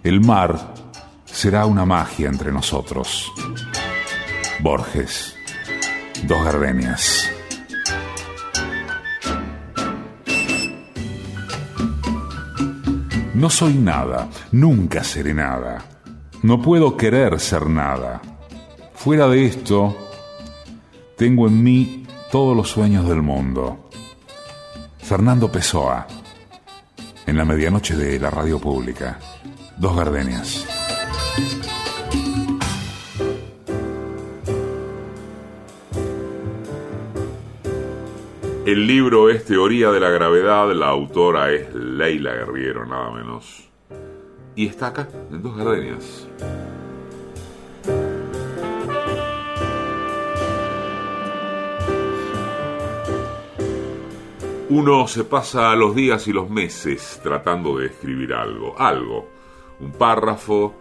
El 0.04 0.20
mar 0.20 0.74
será 1.24 1.66
una 1.66 1.84
magia 1.84 2.28
entre 2.28 2.52
nosotros. 2.52 3.32
Borges, 4.60 5.34
dos 6.22 6.44
gardenias. 6.44 7.28
No 13.34 13.50
soy 13.50 13.74
nada, 13.74 14.28
nunca 14.52 15.02
seré 15.02 15.34
nada. 15.34 15.84
No 16.44 16.62
puedo 16.62 16.96
querer 16.96 17.40
ser 17.40 17.68
nada. 17.68 18.22
Fuera 18.94 19.26
de 19.26 19.46
esto, 19.46 19.96
tengo 21.16 21.48
en 21.48 21.60
mí 21.60 22.06
todos 22.30 22.56
los 22.56 22.70
sueños 22.70 23.08
del 23.08 23.20
mundo. 23.20 23.89
Fernando 25.10 25.50
Pessoa, 25.50 26.06
en 27.26 27.36
la 27.36 27.44
medianoche 27.44 27.96
de 27.96 28.20
la 28.20 28.30
radio 28.30 28.60
pública. 28.60 29.18
Dos 29.76 29.96
gardenias. 29.96 30.64
El 38.64 38.86
libro 38.86 39.30
es 39.30 39.44
Teoría 39.44 39.90
de 39.90 39.98
la 39.98 40.10
Gravedad, 40.10 40.72
la 40.76 40.90
autora 40.90 41.50
es 41.50 41.74
Leila 41.74 42.32
Guerriero, 42.32 42.86
nada 42.86 43.10
menos. 43.10 43.68
Y 44.54 44.68
está 44.68 44.86
acá, 44.86 45.08
en 45.32 45.42
Dos 45.42 45.56
Gardenias. 45.56 46.28
Uno 54.70 55.08
se 55.08 55.24
pasa 55.24 55.74
los 55.74 55.96
días 55.96 56.28
y 56.28 56.32
los 56.32 56.48
meses 56.48 57.18
tratando 57.24 57.78
de 57.78 57.86
escribir 57.86 58.32
algo, 58.32 58.78
algo, 58.78 59.28
un 59.80 59.90
párrafo, 59.90 60.72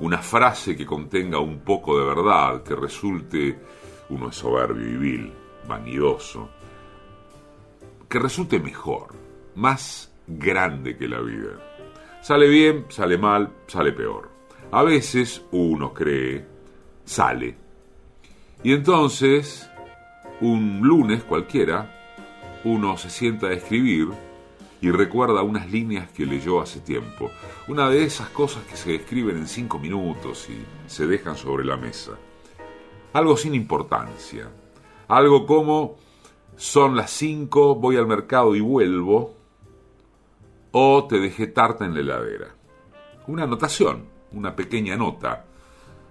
una 0.00 0.18
frase 0.18 0.76
que 0.76 0.84
contenga 0.84 1.38
un 1.38 1.60
poco 1.60 1.96
de 1.96 2.06
verdad, 2.06 2.64
que 2.64 2.74
resulte, 2.74 3.56
uno 4.08 4.30
es 4.30 4.34
soberbio 4.34 4.88
y 4.88 4.96
vil, 4.96 5.32
vanidoso, 5.68 6.48
que 8.08 8.18
resulte 8.18 8.58
mejor, 8.58 9.14
más 9.54 10.12
grande 10.26 10.96
que 10.96 11.06
la 11.06 11.20
vida. 11.20 11.78
Sale 12.22 12.48
bien, 12.48 12.86
sale 12.88 13.16
mal, 13.16 13.48
sale 13.68 13.92
peor. 13.92 14.28
A 14.72 14.82
veces 14.82 15.44
uno 15.52 15.94
cree, 15.94 16.44
sale. 17.04 17.56
Y 18.64 18.72
entonces, 18.72 19.70
un 20.40 20.80
lunes 20.82 21.22
cualquiera, 21.22 21.95
uno 22.66 22.96
se 22.96 23.10
sienta 23.10 23.46
a 23.46 23.52
escribir 23.52 24.08
y 24.80 24.90
recuerda 24.90 25.42
unas 25.42 25.70
líneas 25.70 26.10
que 26.10 26.26
leyó 26.26 26.60
hace 26.60 26.80
tiempo. 26.80 27.30
Una 27.68 27.88
de 27.88 28.02
esas 28.02 28.28
cosas 28.30 28.64
que 28.64 28.76
se 28.76 28.96
escriben 28.96 29.36
en 29.36 29.46
cinco 29.46 29.78
minutos 29.78 30.48
y 30.50 30.90
se 30.90 31.06
dejan 31.06 31.36
sobre 31.36 31.64
la 31.64 31.76
mesa. 31.76 32.18
Algo 33.12 33.36
sin 33.36 33.54
importancia. 33.54 34.50
Algo 35.06 35.46
como 35.46 35.94
son 36.56 36.96
las 36.96 37.12
cinco, 37.12 37.76
voy 37.76 37.98
al 37.98 38.08
mercado 38.08 38.56
y 38.56 38.60
vuelvo. 38.60 39.36
O 40.72 41.06
te 41.08 41.20
dejé 41.20 41.46
tarta 41.46 41.84
en 41.84 41.94
la 41.94 42.00
heladera. 42.00 42.48
Una 43.28 43.44
anotación, 43.44 44.06
una 44.32 44.56
pequeña 44.56 44.96
nota. 44.96 45.44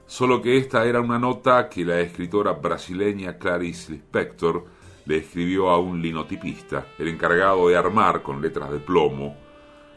Solo 0.07 0.41
que 0.41 0.57
esta 0.57 0.85
era 0.85 1.01
una 1.01 1.19
nota 1.19 1.67
que 1.67 1.83
la 1.83 1.99
escritora 1.99 2.53
brasileña 2.53 3.37
Clarice 3.37 3.91
Lispector 3.91 4.74
le 5.05 5.17
escribió 5.17 5.69
a 5.69 5.79
un 5.79 6.01
linotipista, 6.01 6.87
el 6.97 7.07
encargado 7.07 7.67
de 7.67 7.77
armar 7.77 8.21
con 8.21 8.41
letras 8.41 8.71
de 8.71 8.79
plomo 8.79 9.35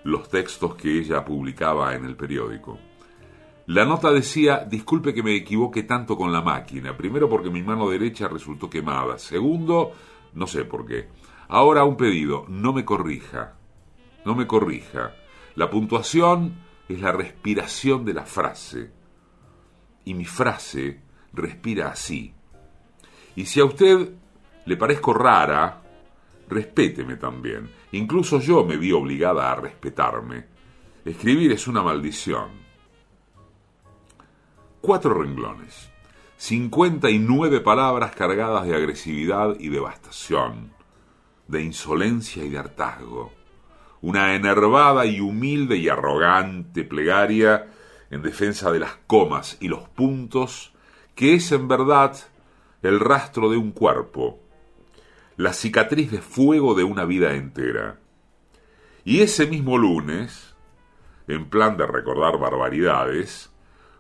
los 0.05 0.29
textos 0.29 0.75
que 0.75 0.99
ella 0.99 1.25
publicaba 1.25 1.95
en 1.95 2.05
el 2.05 2.17
periódico. 2.17 2.79
La 3.67 3.85
nota 3.85 4.11
decía, 4.11 4.65
disculpe 4.67 5.13
que 5.13 5.23
me 5.23 5.35
equivoque 5.35 5.83
tanto 5.83 6.17
con 6.17 6.33
la 6.33 6.41
máquina, 6.41 6.97
primero 6.97 7.29
porque 7.29 7.51
mi 7.51 7.63
mano 7.63 7.91
derecha 7.91 8.29
resultó 8.29 8.71
quemada, 8.71 9.19
segundo, 9.19 9.93
no 10.35 10.47
sé 10.47 10.65
por 10.65 10.87
qué. 10.87 11.09
Ahora 11.49 11.85
un 11.85 11.97
pedido, 11.97 12.47
no 12.49 12.73
me 12.73 12.85
corrija, 12.85 13.57
no 14.25 14.35
me 14.35 14.47
corrija. 14.47 15.15
La 15.55 15.69
puntuación 15.69 16.55
es 16.89 17.01
la 17.01 17.13
respiración 17.13 18.05
de 18.05 18.15
la 18.15 18.25
frase, 18.25 18.91
y 20.05 20.15
mi 20.15 20.25
frase 20.25 21.03
respira 21.35 21.89
así. 21.89 22.33
Y 23.37 23.45
si 23.45 23.61
a 23.61 23.67
usted 23.67 24.15
le 24.69 24.77
parezco 24.77 25.15
rara, 25.15 25.81
respéteme 26.47 27.17
también. 27.17 27.71
Incluso 27.93 28.39
yo 28.39 28.67
me 28.67 28.77
vi 28.77 28.93
obligada 28.93 29.51
a 29.51 29.55
respetarme. 29.55 30.45
Escribir 31.07 31.53
es 31.53 31.67
una 31.67 31.83
maldición. 31.83 32.51
Cuatro 34.83 35.15
renglones. 35.15 35.91
59 36.37 37.61
palabras 37.61 38.15
cargadas 38.15 38.67
de 38.67 38.77
agresividad 38.77 39.59
y 39.59 39.71
devastación, 39.71 40.71
de 41.47 41.63
insolencia 41.63 42.45
y 42.45 42.51
de 42.51 42.59
hartazgo. 42.59 43.33
Una 44.03 44.35
enervada 44.35 45.07
y 45.07 45.21
humilde 45.21 45.79
y 45.79 45.89
arrogante 45.89 46.85
plegaria 46.85 47.69
en 48.11 48.21
defensa 48.21 48.71
de 48.71 48.81
las 48.81 48.97
comas 49.07 49.57
y 49.61 49.69
los 49.69 49.89
puntos, 49.89 50.75
que 51.15 51.33
es 51.33 51.53
en 51.53 51.69
verdad 51.69 52.15
el 52.83 53.01
rastro 53.01 53.51
de 53.51 53.57
un 53.57 53.73
cuerpo, 53.73 54.41
la 55.39 55.53
cicatriz 55.53 56.11
de 56.11 56.21
fuego 56.21 56.75
de 56.75 56.83
una 56.83 57.05
vida 57.05 57.35
entera. 57.37 58.01
Y 59.05 59.21
ese 59.21 59.47
mismo 59.47 59.79
lunes, 59.79 60.57
en 61.29 61.49
plan 61.49 61.77
de 61.77 61.87
recordar 61.87 62.41
barbaridades, 62.41 63.55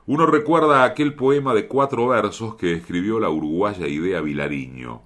uno 0.06 0.26
recuerda 0.26 0.82
aquel 0.82 1.14
poema 1.14 1.54
de 1.54 1.68
cuatro 1.68 2.08
versos 2.08 2.56
que 2.56 2.72
escribió 2.72 3.20
la 3.20 3.30
uruguaya 3.30 3.86
Idea 3.86 4.20
Vilariño. 4.20 5.02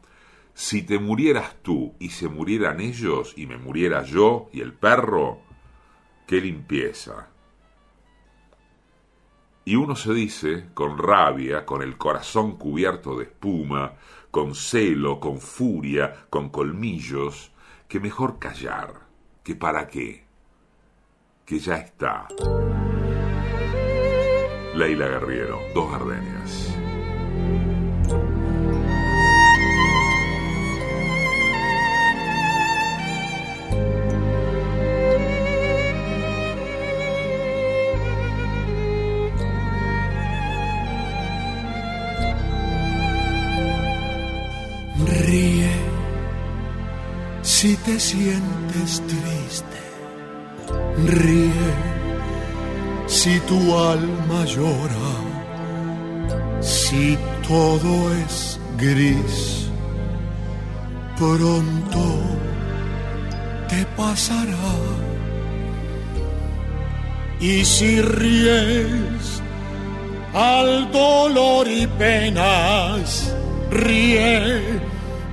Si 0.54 0.80
te 0.82 0.98
murieras 0.98 1.56
tú 1.60 1.94
y 2.00 2.08
se 2.08 2.28
murieran 2.28 2.80
ellos 2.80 3.34
y 3.36 3.46
me 3.46 3.58
muriera 3.58 4.02
yo 4.02 4.48
y 4.54 4.62
el 4.62 4.72
perro, 4.72 5.40
qué 6.26 6.40
limpieza. 6.40 7.28
Y 9.66 9.76
uno 9.76 9.96
se 9.96 10.14
dice, 10.14 10.70
con 10.72 10.96
rabia, 10.96 11.66
con 11.66 11.82
el 11.82 11.98
corazón 11.98 12.56
cubierto 12.56 13.18
de 13.18 13.24
espuma, 13.24 13.96
con 14.32 14.54
celo, 14.54 15.20
con 15.20 15.38
furia, 15.38 16.24
con 16.30 16.48
colmillos, 16.48 17.52
que 17.86 18.00
mejor 18.00 18.38
callar, 18.38 19.02
que 19.44 19.54
para 19.54 19.86
qué, 19.86 20.24
que 21.44 21.58
ya 21.58 21.76
está. 21.76 22.28
Leila 24.74 25.06
Guerriero, 25.06 25.60
Dos 25.74 25.92
Gardenias. 25.92 26.71
Si 47.62 47.76
te 47.76 48.00
sientes 48.00 49.00
triste, 49.06 49.82
ríe. 51.06 51.72
Si 53.06 53.38
tu 53.40 53.78
alma 53.78 54.44
llora, 54.44 55.12
si 56.60 57.16
todo 57.46 58.12
es 58.14 58.58
gris, 58.76 59.70
pronto 61.16 62.04
te 63.68 63.86
pasará. 63.96 64.74
Y 67.38 67.64
si 67.64 68.02
ríes 68.02 69.40
al 70.34 70.90
dolor 70.90 71.68
y 71.68 71.86
penas, 71.86 73.32
ríe 73.70 74.91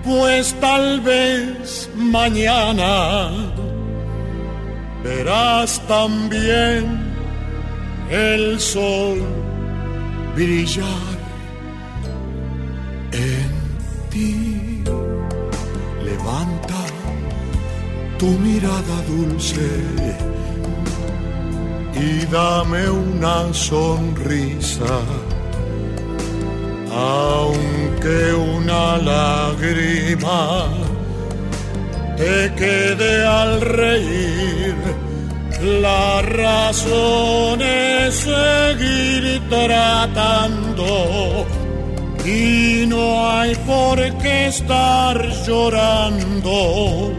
pues 0.09 0.55
tal 0.59 1.01
vez 1.01 1.87
mañana 1.95 3.29
verás 5.03 5.79
también 5.87 6.81
el 8.09 8.59
sol 8.59 9.19
brillar 10.35 11.15
en 13.11 13.51
ti. 14.09 14.83
Levanta 16.03 16.81
tu 18.17 18.29
mirada 18.47 18.97
dulce 19.07 19.69
y 21.93 22.25
dame 22.31 22.89
una 22.89 23.53
sonrisa 23.53 24.95
aunque 26.91 27.88
una 28.07 28.97
lágrima 28.97 30.67
te 32.15 32.53
quede 32.55 33.25
al 33.25 33.61
reír, 33.61 34.75
la 35.81 36.21
razón 36.21 37.61
es 37.61 38.15
seguir 38.15 39.41
tratando 39.49 41.45
y 42.25 42.85
no 42.87 43.29
hay 43.31 43.55
por 43.65 43.97
qué 44.17 44.47
estar 44.47 45.15
llorando. 45.45 47.13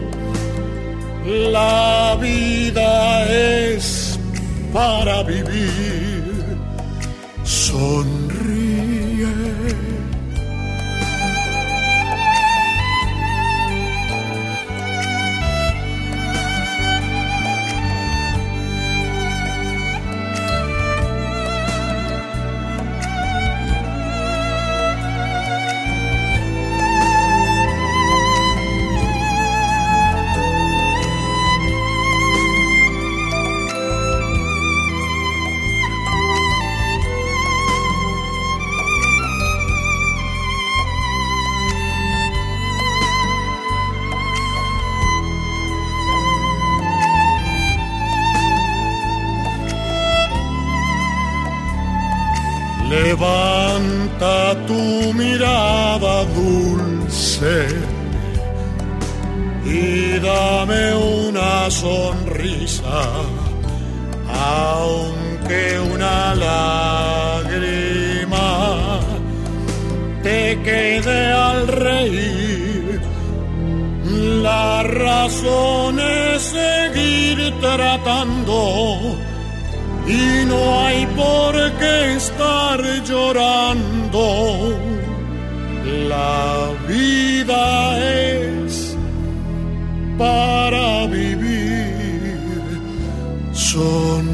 La 1.25 2.17
vida 2.19 3.25
es 3.31 4.19
para 4.73 5.23
vivir. 5.23 6.57
Sonríe 7.43 8.10
Levanta 52.91 54.53
tu 54.67 55.13
mirada 55.13 56.25
dulce 56.25 57.57
y 59.63 60.19
dame 60.19 60.93
una 60.95 61.71
sonrisa, 61.71 63.03
aunque 64.27 65.79
una 65.79 66.35
lágrima 66.35 67.79
te 70.21 70.59
quede 70.61 71.31
al 71.31 71.67
reír. 71.69 73.01
La 74.43 74.83
razón 74.83 75.97
es 75.97 76.41
seguir 76.41 77.53
tratando 77.61 79.15
y 80.11 80.45
no 80.45 80.61
hay 80.83 81.05
por 81.15 81.53
qué 81.79 82.15
estar 82.17 82.79
llorando. 83.03 84.77
La 86.09 86.71
vida 86.87 87.63
es 87.97 88.95
para 90.17 91.07
vivir. 91.07 92.71
Sonríe. 93.53 94.30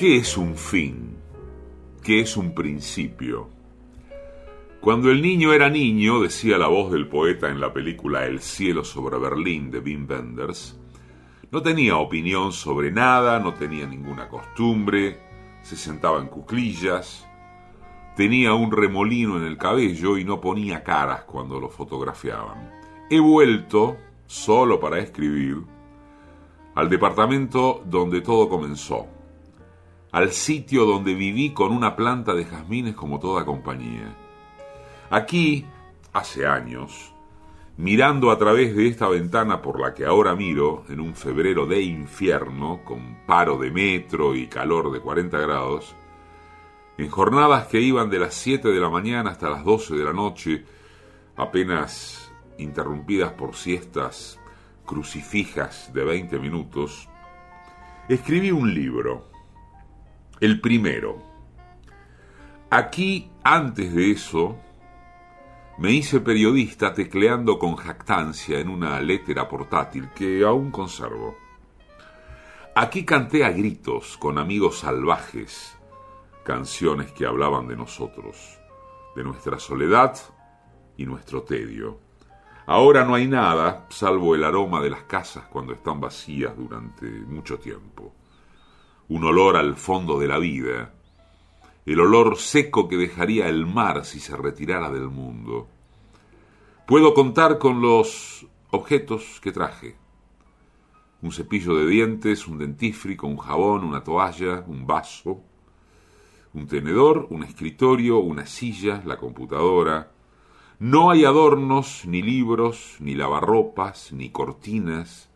¿Qué 0.00 0.16
es 0.16 0.38
un 0.38 0.56
fin? 0.56 1.18
¿Qué 2.02 2.20
es 2.20 2.38
un 2.38 2.54
principio? 2.54 3.50
Cuando 4.80 5.10
el 5.10 5.20
niño 5.20 5.52
era 5.52 5.68
niño, 5.68 6.22
decía 6.22 6.56
la 6.56 6.68
voz 6.68 6.90
del 6.90 7.06
poeta 7.06 7.50
en 7.50 7.60
la 7.60 7.74
película 7.74 8.24
El 8.24 8.40
cielo 8.40 8.82
sobre 8.82 9.18
Berlín 9.18 9.70
de 9.70 9.80
Wim 9.80 10.06
Wenders, 10.08 10.80
no 11.50 11.60
tenía 11.60 11.98
opinión 11.98 12.50
sobre 12.52 12.90
nada, 12.90 13.40
no 13.40 13.52
tenía 13.52 13.86
ninguna 13.86 14.26
costumbre, 14.30 15.18
se 15.60 15.76
sentaba 15.76 16.18
en 16.18 16.28
cuclillas, 16.28 17.28
tenía 18.16 18.54
un 18.54 18.72
remolino 18.72 19.36
en 19.36 19.44
el 19.44 19.58
cabello 19.58 20.16
y 20.16 20.24
no 20.24 20.40
ponía 20.40 20.82
caras 20.82 21.24
cuando 21.24 21.60
lo 21.60 21.68
fotografiaban. 21.68 22.70
He 23.10 23.20
vuelto, 23.20 23.98
solo 24.24 24.80
para 24.80 24.98
escribir, 24.98 25.58
al 26.74 26.88
departamento 26.88 27.82
donde 27.84 28.22
todo 28.22 28.48
comenzó, 28.48 29.19
al 30.12 30.32
sitio 30.32 30.84
donde 30.84 31.14
viví 31.14 31.50
con 31.50 31.72
una 31.72 31.94
planta 31.94 32.34
de 32.34 32.44
jazmines 32.44 32.94
como 32.94 33.20
toda 33.20 33.44
compañía. 33.44 34.16
Aquí, 35.10 35.66
hace 36.12 36.46
años, 36.46 37.12
mirando 37.76 38.30
a 38.30 38.38
través 38.38 38.74
de 38.76 38.88
esta 38.88 39.08
ventana 39.08 39.62
por 39.62 39.80
la 39.80 39.94
que 39.94 40.04
ahora 40.04 40.34
miro, 40.34 40.84
en 40.88 41.00
un 41.00 41.14
febrero 41.14 41.66
de 41.66 41.82
infierno, 41.82 42.80
con 42.84 43.18
paro 43.26 43.56
de 43.56 43.70
metro 43.70 44.34
y 44.34 44.48
calor 44.48 44.92
de 44.92 45.00
40 45.00 45.38
grados, 45.38 45.94
en 46.98 47.08
jornadas 47.08 47.68
que 47.68 47.80
iban 47.80 48.10
de 48.10 48.18
las 48.18 48.34
7 48.34 48.68
de 48.68 48.80
la 48.80 48.90
mañana 48.90 49.30
hasta 49.30 49.48
las 49.48 49.64
12 49.64 49.94
de 49.94 50.04
la 50.04 50.12
noche, 50.12 50.64
apenas 51.36 52.30
interrumpidas 52.58 53.32
por 53.32 53.54
siestas 53.54 54.38
crucifijas 54.84 55.92
de 55.94 56.04
20 56.04 56.38
minutos, 56.40 57.08
escribí 58.08 58.50
un 58.50 58.74
libro 58.74 59.29
el 60.40 60.60
primero. 60.60 61.22
Aquí, 62.70 63.30
antes 63.44 63.94
de 63.94 64.10
eso, 64.10 64.58
me 65.76 65.92
hice 65.92 66.20
periodista 66.20 66.94
tecleando 66.94 67.58
con 67.58 67.76
jactancia 67.76 68.58
en 68.58 68.70
una 68.70 69.00
letra 69.00 69.48
portátil 69.48 70.08
que 70.14 70.42
aún 70.44 70.70
conservo. 70.70 71.36
Aquí 72.74 73.04
canté 73.04 73.44
a 73.44 73.50
gritos 73.50 74.16
con 74.16 74.38
amigos 74.38 74.78
salvajes 74.78 75.76
canciones 76.42 77.12
que 77.12 77.26
hablaban 77.26 77.68
de 77.68 77.76
nosotros, 77.76 78.58
de 79.14 79.22
nuestra 79.22 79.58
soledad 79.58 80.16
y 80.96 81.04
nuestro 81.04 81.42
tedio. 81.42 81.98
Ahora 82.64 83.04
no 83.04 83.14
hay 83.14 83.26
nada 83.26 83.86
salvo 83.90 84.34
el 84.34 84.44
aroma 84.44 84.80
de 84.80 84.90
las 84.90 85.02
casas 85.02 85.44
cuando 85.46 85.74
están 85.74 86.00
vacías 86.00 86.56
durante 86.56 87.06
mucho 87.06 87.58
tiempo 87.58 88.14
un 89.10 89.24
olor 89.24 89.56
al 89.56 89.74
fondo 89.74 90.20
de 90.20 90.28
la 90.28 90.38
vida, 90.38 90.94
el 91.84 92.00
olor 92.00 92.36
seco 92.36 92.86
que 92.86 92.96
dejaría 92.96 93.48
el 93.48 93.66
mar 93.66 94.04
si 94.04 94.20
se 94.20 94.36
retirara 94.36 94.88
del 94.88 95.08
mundo. 95.08 95.66
Puedo 96.86 97.12
contar 97.12 97.58
con 97.58 97.80
los 97.80 98.46
objetos 98.70 99.40
que 99.42 99.50
traje. 99.50 99.96
Un 101.22 101.32
cepillo 101.32 101.74
de 101.74 101.88
dientes, 101.88 102.46
un 102.46 102.58
dentífrico, 102.58 103.26
un 103.26 103.38
jabón, 103.38 103.82
una 103.82 104.04
toalla, 104.04 104.62
un 104.68 104.86
vaso, 104.86 105.42
un 106.54 106.68
tenedor, 106.68 107.26
un 107.30 107.42
escritorio, 107.42 108.20
una 108.20 108.46
silla, 108.46 109.02
la 109.04 109.16
computadora. 109.16 110.12
No 110.78 111.10
hay 111.10 111.24
adornos, 111.24 112.04
ni 112.06 112.22
libros, 112.22 112.96
ni 113.00 113.16
lavarropas, 113.16 114.12
ni 114.12 114.30
cortinas, 114.30 115.28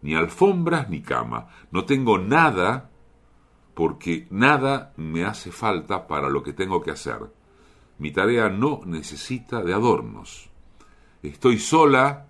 ni 0.00 0.14
alfombras, 0.14 0.88
ni 0.88 1.02
cama. 1.02 1.48
No 1.72 1.84
tengo 1.84 2.16
nada 2.16 2.89
porque 3.74 4.26
nada 4.30 4.92
me 4.96 5.24
hace 5.24 5.52
falta 5.52 6.06
para 6.06 6.28
lo 6.28 6.42
que 6.42 6.52
tengo 6.52 6.82
que 6.82 6.90
hacer. 6.90 7.20
Mi 7.98 8.10
tarea 8.10 8.48
no 8.48 8.80
necesita 8.84 9.62
de 9.62 9.72
adornos. 9.72 10.50
Estoy 11.22 11.58
sola 11.58 12.26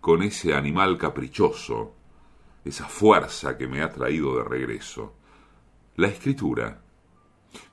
con 0.00 0.22
ese 0.22 0.54
animal 0.54 0.98
caprichoso, 0.98 1.94
esa 2.64 2.86
fuerza 2.86 3.56
que 3.56 3.68
me 3.68 3.82
ha 3.82 3.90
traído 3.90 4.36
de 4.36 4.44
regreso. 4.44 5.14
La 5.96 6.08
escritura, 6.08 6.82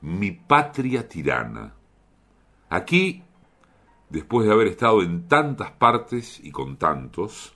mi 0.01 0.31
patria 0.31 1.07
tirana. 1.07 1.73
Aquí, 2.69 3.23
después 4.09 4.45
de 4.45 4.53
haber 4.53 4.67
estado 4.67 5.01
en 5.01 5.27
tantas 5.27 5.71
partes 5.71 6.39
y 6.43 6.51
con 6.51 6.77
tantos, 6.77 7.55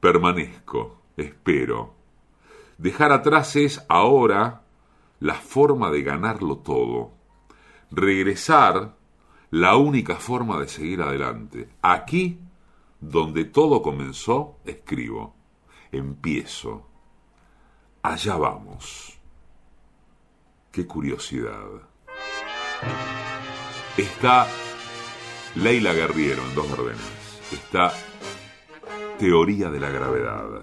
permanezco, 0.00 1.02
espero, 1.16 2.01
Dejar 2.78 3.12
atrás 3.12 3.56
es 3.56 3.84
ahora 3.88 4.62
la 5.20 5.34
forma 5.34 5.90
de 5.90 6.02
ganarlo 6.02 6.58
todo. 6.58 7.12
Regresar, 7.90 8.96
la 9.50 9.76
única 9.76 10.16
forma 10.16 10.58
de 10.58 10.68
seguir 10.68 11.02
adelante. 11.02 11.68
Aquí, 11.82 12.40
donde 13.00 13.44
todo 13.44 13.82
comenzó, 13.82 14.58
escribo. 14.64 15.34
Empiezo. 15.92 16.88
Allá 18.02 18.36
vamos. 18.36 19.18
Qué 20.72 20.86
curiosidad. 20.86 21.68
Está 23.96 24.46
Leila 25.54 25.92
Guerriero 25.92 26.42
en 26.42 26.54
Dos 26.54 26.72
Órdenes. 26.72 27.42
Está 27.52 27.92
Teoría 29.18 29.70
de 29.70 29.78
la 29.78 29.90
Gravedad. 29.90 30.62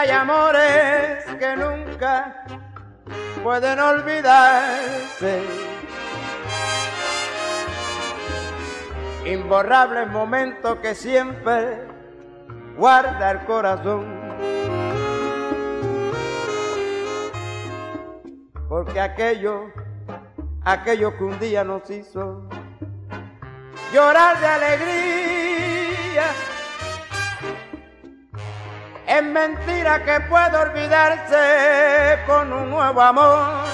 Hay 0.00 0.10
amores 0.12 1.24
que 1.38 1.56
nunca 1.56 2.42
pueden 3.42 3.78
olvidarse. 3.78 5.42
Imborrables 9.26 10.08
momentos 10.08 10.78
que 10.78 10.94
siempre 10.94 11.86
guarda 12.78 13.32
el 13.32 13.44
corazón. 13.44 14.06
Porque 18.70 19.00
aquello, 19.00 19.70
aquello 20.64 21.14
que 21.18 21.24
un 21.24 21.38
día 21.38 21.62
nos 21.62 21.90
hizo 21.90 22.48
llorar 23.92 24.40
de 24.40 24.46
alegría 24.46 25.39
es 29.10 29.22
mentira 29.24 30.04
que 30.04 30.20
puede 30.28 30.56
olvidarse 30.56 32.20
con 32.26 32.52
un 32.52 32.70
nuevo 32.70 33.02
amor. 33.02 33.64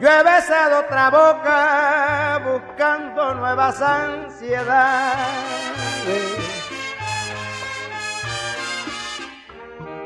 Yo 0.00 0.08
he 0.08 0.22
besado 0.22 0.80
otra 0.80 1.10
boca 1.10 2.40
buscando 2.42 3.34
nuevas 3.34 3.82
ansiedades. 3.82 5.16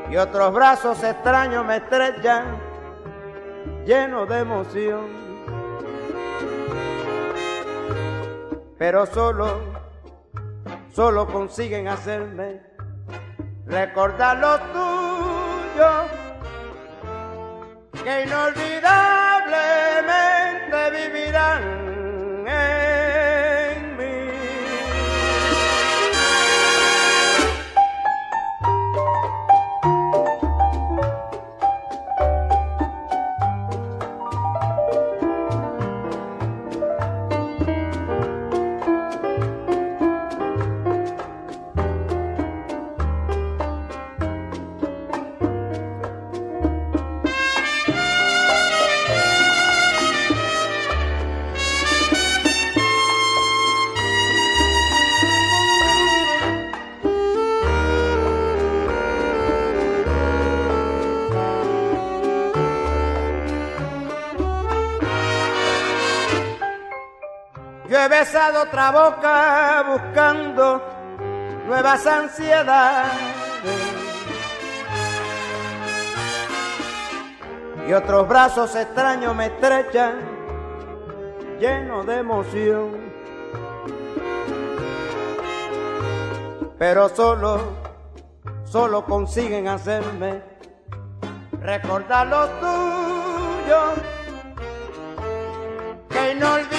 Y 0.09 0.17
otros 0.17 0.53
brazos 0.53 1.01
extraños 1.01 1.65
me 1.65 1.77
estrechan, 1.77 2.57
llenos 3.85 4.27
de 4.27 4.39
emoción. 4.39 5.07
Pero 8.77 9.05
solo, 9.05 9.70
solo 10.93 11.27
consiguen 11.27 11.87
hacerme 11.87 12.61
recordar 13.65 14.37
lo 14.37 14.59
tuyo, 14.73 15.89
que 18.03 18.23
inolvidablemente 18.23 19.10
besado 68.21 68.61
otra 68.61 68.91
boca 68.91 69.83
buscando 69.87 70.79
nuevas 71.65 72.05
ansiedades. 72.05 73.13
Y 77.87 77.93
otros 77.93 78.27
brazos 78.27 78.75
extraños 78.75 79.35
me 79.35 79.47
estrechan, 79.47 80.19
llenos 81.59 82.05
de 82.05 82.17
emoción. 82.19 83.11
Pero 86.77 87.09
solo, 87.09 87.59
solo 88.65 89.03
consiguen 89.03 89.67
hacerme 89.67 90.43
recordar 91.59 92.27
lo 92.27 92.47
tuyo 92.59 93.81
que 96.07 96.31
inolvidablemente 96.33 96.70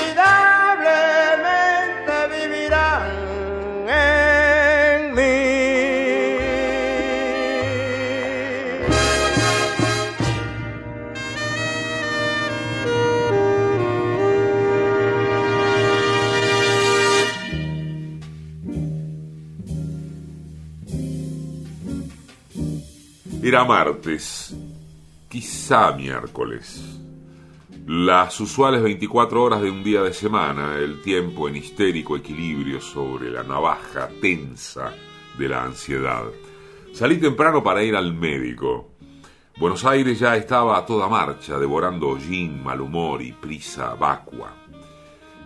Era 23.44 23.64
martes, 23.64 24.54
quizá 25.28 25.90
miércoles. 25.90 26.80
Las 27.88 28.38
usuales 28.38 28.80
24 28.84 29.42
horas 29.42 29.60
de 29.60 29.68
un 29.68 29.82
día 29.82 30.00
de 30.00 30.12
semana, 30.12 30.76
el 30.76 31.02
tiempo 31.02 31.48
en 31.48 31.56
histérico 31.56 32.16
equilibrio 32.16 32.80
sobre 32.80 33.32
la 33.32 33.42
navaja 33.42 34.08
tensa 34.20 34.94
de 35.36 35.48
la 35.48 35.64
ansiedad. 35.64 36.22
Salí 36.92 37.16
temprano 37.16 37.64
para 37.64 37.82
ir 37.82 37.96
al 37.96 38.14
médico. 38.14 38.92
Buenos 39.56 39.84
Aires 39.86 40.20
ya 40.20 40.36
estaba 40.36 40.78
a 40.78 40.86
toda 40.86 41.08
marcha, 41.08 41.58
devorando 41.58 42.10
hollín, 42.10 42.62
mal 42.62 42.80
humor 42.80 43.22
y 43.22 43.32
prisa 43.32 43.94
vacua. 43.94 44.54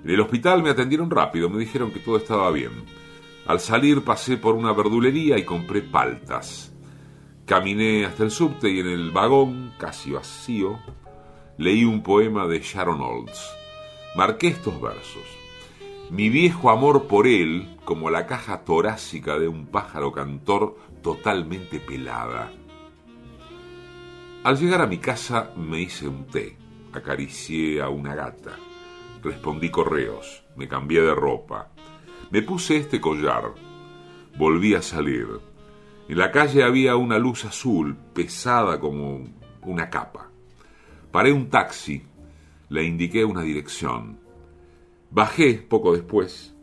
En 0.05 0.11
el 0.11 0.20
hospital 0.20 0.62
me 0.62 0.68
atendieron 0.68 1.11
rápido, 1.11 1.49
me 1.49 1.61
dijeron 1.61 1.90
que 1.90 2.01
todo 2.01 2.18
estaba 2.18 2.51
bien. 2.51 2.72
Al 3.47 3.59
salir 3.59 4.05
pasé 4.05 4.36
por 4.36 4.55
una 4.55 4.74
verdulería 4.74 5.38
y 5.38 5.47
compré 5.47 5.80
paltas. 5.80 6.76
Caminé 7.47 8.05
hasta 8.05 8.24
el 8.24 8.32
subte 8.32 8.68
y 8.68 8.80
en 8.80 8.88
el 8.88 9.12
vagón, 9.12 9.72
casi 9.78 10.11
vacío, 10.11 10.80
leí 11.59 11.84
un 11.84 12.03
poema 12.03 12.49
de 12.49 12.59
Sharon 12.59 13.01
Olds. 13.01 13.40
Marqué 14.16 14.49
estos 14.49 14.80
versos. 14.80 15.22
Mi 16.11 16.28
viejo 16.28 16.70
amor 16.70 17.07
por 17.07 17.28
él, 17.28 17.76
como 17.84 18.11
la 18.11 18.26
caja 18.26 18.64
torácica 18.64 19.38
de 19.38 19.47
un 19.47 19.66
pájaro 19.66 20.11
cantor 20.11 20.76
totalmente 21.03 21.78
pelada. 21.78 22.51
Al 24.42 24.59
llegar 24.59 24.80
a 24.80 24.88
mi 24.88 24.99
casa 24.99 25.53
me 25.57 25.82
hice 25.82 26.09
un 26.09 26.26
té, 26.26 26.57
acaricié 26.92 27.80
a 27.80 27.88
una 27.88 28.16
gata, 28.16 28.57
respondí 29.22 29.70
correos, 29.70 30.42
me 30.57 30.66
cambié 30.66 31.01
de 31.01 31.14
ropa, 31.14 31.70
me 32.32 32.42
puse 32.42 32.76
este 32.76 33.01
collar, 33.01 33.53
volví 34.36 34.74
a 34.74 34.82
salir. 34.82 35.55
En 36.09 36.18
la 36.18 36.30
calle 36.30 36.62
había 36.62 36.94
una 36.94 37.18
luz 37.18 37.44
azul, 37.44 37.96
pesada 38.14 38.78
como 38.78 39.24
una 39.62 39.90
capa. 39.90 40.30
Paré 41.11 41.32
un 41.32 41.50
taxi, 41.50 42.04
le 42.68 42.84
indiqué 42.84 43.24
una 43.24 43.42
dirección. 43.42 44.20
Bajé 45.11 45.54
poco 45.54 45.92
después, 45.94 46.54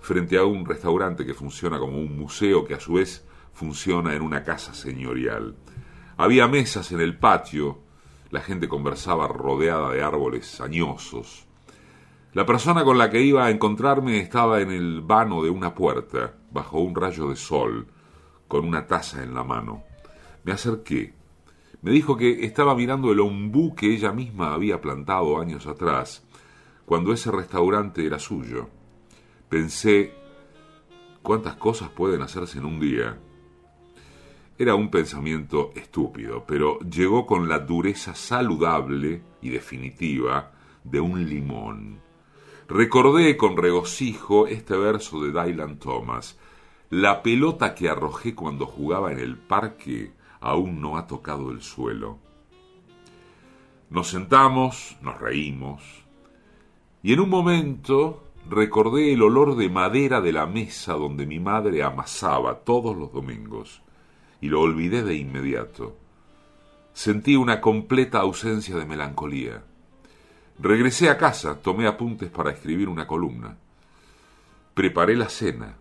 frente 0.00 0.38
a 0.38 0.44
un 0.44 0.64
restaurante 0.64 1.26
que 1.26 1.34
funciona 1.34 1.80
como 1.80 1.98
un 1.98 2.16
museo 2.16 2.64
que 2.64 2.74
a 2.74 2.80
su 2.80 2.94
vez 2.94 3.26
funciona 3.52 4.14
en 4.14 4.22
una 4.22 4.44
casa 4.44 4.72
señorial. 4.72 5.56
Había 6.16 6.46
mesas 6.46 6.92
en 6.92 7.00
el 7.00 7.18
patio, 7.18 7.80
la 8.30 8.40
gente 8.40 8.68
conversaba 8.68 9.26
rodeada 9.26 9.90
de 9.90 10.02
árboles 10.02 10.60
añosos. 10.60 11.46
La 12.34 12.46
persona 12.46 12.84
con 12.84 12.98
la 12.98 13.10
que 13.10 13.20
iba 13.20 13.46
a 13.46 13.50
encontrarme 13.50 14.20
estaba 14.20 14.60
en 14.60 14.70
el 14.70 15.00
vano 15.00 15.42
de 15.42 15.50
una 15.50 15.74
puerta, 15.74 16.34
bajo 16.52 16.78
un 16.78 16.94
rayo 16.94 17.28
de 17.28 17.36
sol, 17.36 17.88
con 18.52 18.66
una 18.66 18.86
taza 18.86 19.22
en 19.22 19.32
la 19.32 19.44
mano. 19.44 19.82
Me 20.44 20.52
acerqué. 20.52 21.14
Me 21.80 21.90
dijo 21.90 22.18
que 22.18 22.44
estaba 22.44 22.74
mirando 22.74 23.10
el 23.10 23.20
ombú 23.20 23.74
que 23.74 23.86
ella 23.86 24.12
misma 24.12 24.52
había 24.52 24.78
plantado 24.78 25.40
años 25.40 25.66
atrás, 25.66 26.22
cuando 26.84 27.14
ese 27.14 27.30
restaurante 27.30 28.04
era 28.04 28.18
suyo. 28.18 28.68
Pensé, 29.48 30.12
¿cuántas 31.22 31.56
cosas 31.56 31.88
pueden 31.88 32.20
hacerse 32.20 32.58
en 32.58 32.66
un 32.66 32.78
día? 32.78 33.18
Era 34.58 34.74
un 34.74 34.90
pensamiento 34.90 35.72
estúpido, 35.74 36.44
pero 36.46 36.78
llegó 36.80 37.24
con 37.24 37.48
la 37.48 37.58
dureza 37.58 38.14
saludable 38.14 39.22
y 39.40 39.48
definitiva 39.48 40.52
de 40.84 41.00
un 41.00 41.26
limón. 41.26 42.02
Recordé 42.68 43.38
con 43.38 43.56
regocijo 43.56 44.46
este 44.46 44.76
verso 44.76 45.22
de 45.22 45.32
Dylan 45.32 45.78
Thomas. 45.78 46.38
La 46.92 47.22
pelota 47.22 47.74
que 47.74 47.88
arrojé 47.88 48.34
cuando 48.34 48.66
jugaba 48.66 49.12
en 49.12 49.18
el 49.18 49.38
parque 49.38 50.12
aún 50.42 50.82
no 50.82 50.98
ha 50.98 51.06
tocado 51.06 51.50
el 51.50 51.62
suelo. 51.62 52.18
Nos 53.88 54.08
sentamos, 54.08 54.98
nos 55.00 55.18
reímos, 55.18 55.82
y 57.02 57.14
en 57.14 57.20
un 57.20 57.30
momento 57.30 58.24
recordé 58.46 59.14
el 59.14 59.22
olor 59.22 59.56
de 59.56 59.70
madera 59.70 60.20
de 60.20 60.32
la 60.32 60.44
mesa 60.44 60.92
donde 60.92 61.24
mi 61.24 61.40
madre 61.40 61.82
amasaba 61.82 62.56
todos 62.56 62.94
los 62.94 63.10
domingos, 63.10 63.80
y 64.42 64.50
lo 64.50 64.60
olvidé 64.60 65.02
de 65.02 65.14
inmediato. 65.14 65.96
Sentí 66.92 67.36
una 67.36 67.62
completa 67.62 68.20
ausencia 68.20 68.76
de 68.76 68.84
melancolía. 68.84 69.62
Regresé 70.58 71.08
a 71.08 71.16
casa, 71.16 71.58
tomé 71.62 71.86
apuntes 71.86 72.28
para 72.28 72.50
escribir 72.50 72.90
una 72.90 73.06
columna. 73.06 73.56
Preparé 74.74 75.16
la 75.16 75.30
cena. 75.30 75.78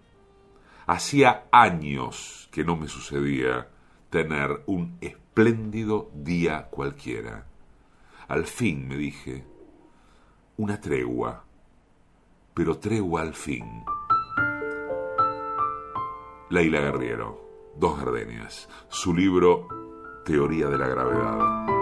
Hacía 0.92 1.46
años 1.54 2.50
que 2.52 2.66
no 2.66 2.76
me 2.76 2.90
sucedía 2.90 3.70
tener 4.10 4.62
un 4.66 4.98
espléndido 5.00 6.12
día 6.14 6.68
cualquiera. 6.70 7.46
Al 8.28 8.46
fin, 8.46 8.90
me 8.90 8.98
dije, 8.98 9.46
una 10.58 10.82
tregua, 10.82 11.46
pero 12.54 12.78
tregua 12.78 13.22
al 13.22 13.34
fin. 13.34 13.86
Leila 16.50 16.82
Guerriero, 16.82 17.72
Dos 17.78 17.98
Gardenias, 17.98 18.68
su 18.90 19.14
libro 19.14 19.70
Teoría 20.26 20.68
de 20.68 20.78
la 20.78 20.88
Gravedad. 20.90 21.81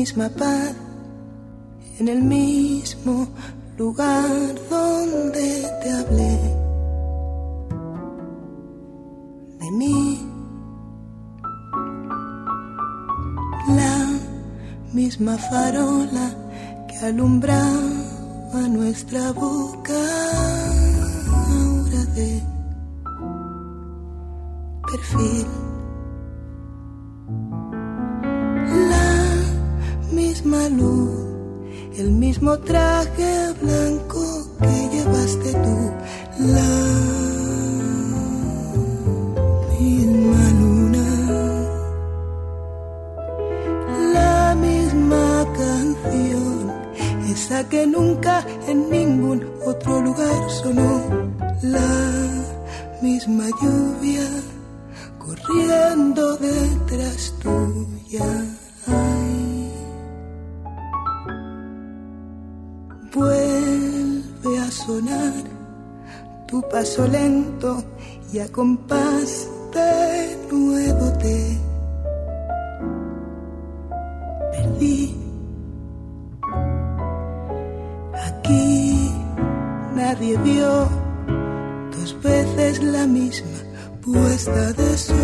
Misma 0.00 0.30
paz 0.30 0.74
en 1.98 2.08
el 2.08 2.22
mismo 2.22 3.28
lugar 3.76 4.30
donde 4.70 5.46
te 5.82 5.92
hablé 5.92 6.38
de 9.60 9.70
mí. 9.72 10.26
La 13.80 13.98
misma 14.94 15.36
farola 15.36 16.26
que 16.88 16.96
alumbraba 17.04 18.60
nuestra 18.70 19.32
boca 19.32 20.00
ahora 21.50 22.04
de 22.14 22.42
perfil. 24.90 25.69
El 31.98 32.12
mismo 32.12 32.56
traje 32.60 33.52
blanco 33.60 34.22
que 34.60 34.96
llevaste 34.96 35.52
tú, 35.52 35.90
la 36.38 36.72
misma 39.80 40.50
luna, 40.60 41.08
la 44.14 44.54
misma 44.54 45.46
canción, 45.58 46.72
esa 47.28 47.68
que 47.68 47.86
nunca 47.86 48.46
en 48.68 48.88
ningún 48.90 49.44
otro 49.66 50.00
lugar 50.02 50.50
sonó, 50.50 51.02
la 51.62 51.90
misma 53.02 53.46
lluvia 53.60 54.19
paso 66.80 67.06
lento 67.06 67.84
y 68.32 68.38
a 68.38 68.50
compás 68.50 69.46
de 69.74 70.38
nuevo 70.50 71.12
te 71.18 71.58
perdí. 74.50 75.14
Aquí 78.28 79.12
nadie 79.94 80.38
vio 80.38 80.88
dos 81.94 82.16
veces 82.22 82.82
la 82.82 83.06
misma 83.06 83.58
puesta 84.00 84.72
de 84.72 84.96
sol. 84.96 85.19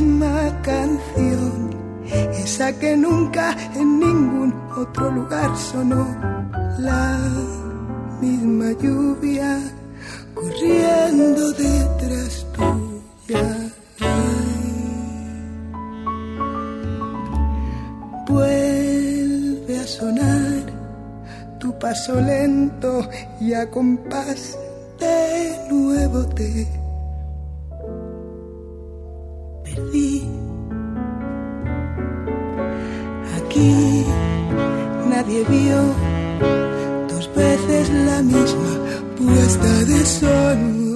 Misma 0.00 0.62
canción, 0.62 1.70
esa 2.44 2.72
que 2.78 2.96
nunca 2.96 3.56
en 3.74 3.98
ningún 3.98 4.54
otro 4.76 5.10
lugar 5.10 5.56
sonó, 5.56 6.06
la 6.78 7.18
misma 8.20 8.72
lluvia 8.80 9.58
corriendo 10.34 11.52
detrás 11.52 12.46
tuya. 12.52 13.72
Vuelve 18.28 19.80
a 19.80 19.86
sonar 19.86 20.62
tu 21.58 21.76
paso 21.78 22.20
lento 22.20 23.08
y 23.40 23.52
a 23.52 23.68
compás 23.68 24.56
de 25.00 25.56
nuevo 25.70 26.24
te 26.28 26.77
Nadie 35.10 35.44
vio 35.48 35.80
dos 37.08 37.28
veces 37.34 37.90
la 37.90 38.22
misma 38.22 38.72
puesta 39.16 39.84
de 39.84 40.06
sol. 40.06 40.87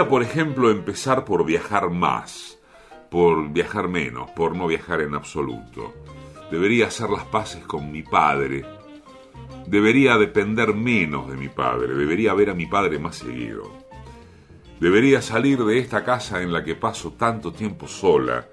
Debería, 0.00 0.16
por 0.16 0.22
ejemplo, 0.22 0.70
empezar 0.70 1.26
por 1.26 1.44
viajar 1.44 1.90
más, 1.90 2.58
por 3.10 3.52
viajar 3.52 3.86
menos, 3.86 4.30
por 4.30 4.56
no 4.56 4.66
viajar 4.66 5.02
en 5.02 5.14
absoluto. 5.14 5.92
Debería 6.50 6.86
hacer 6.86 7.10
las 7.10 7.24
paces 7.26 7.66
con 7.66 7.92
mi 7.92 8.02
padre. 8.02 8.64
Debería 9.66 10.16
depender 10.16 10.72
menos 10.72 11.28
de 11.28 11.36
mi 11.36 11.50
padre. 11.50 11.92
Debería 11.92 12.32
ver 12.32 12.48
a 12.48 12.54
mi 12.54 12.64
padre 12.64 12.98
más 12.98 13.16
seguido. 13.16 13.70
Debería 14.80 15.20
salir 15.20 15.62
de 15.64 15.78
esta 15.78 16.02
casa 16.02 16.40
en 16.40 16.50
la 16.50 16.64
que 16.64 16.76
paso 16.76 17.12
tanto 17.12 17.52
tiempo 17.52 17.86
sola. 17.86 18.48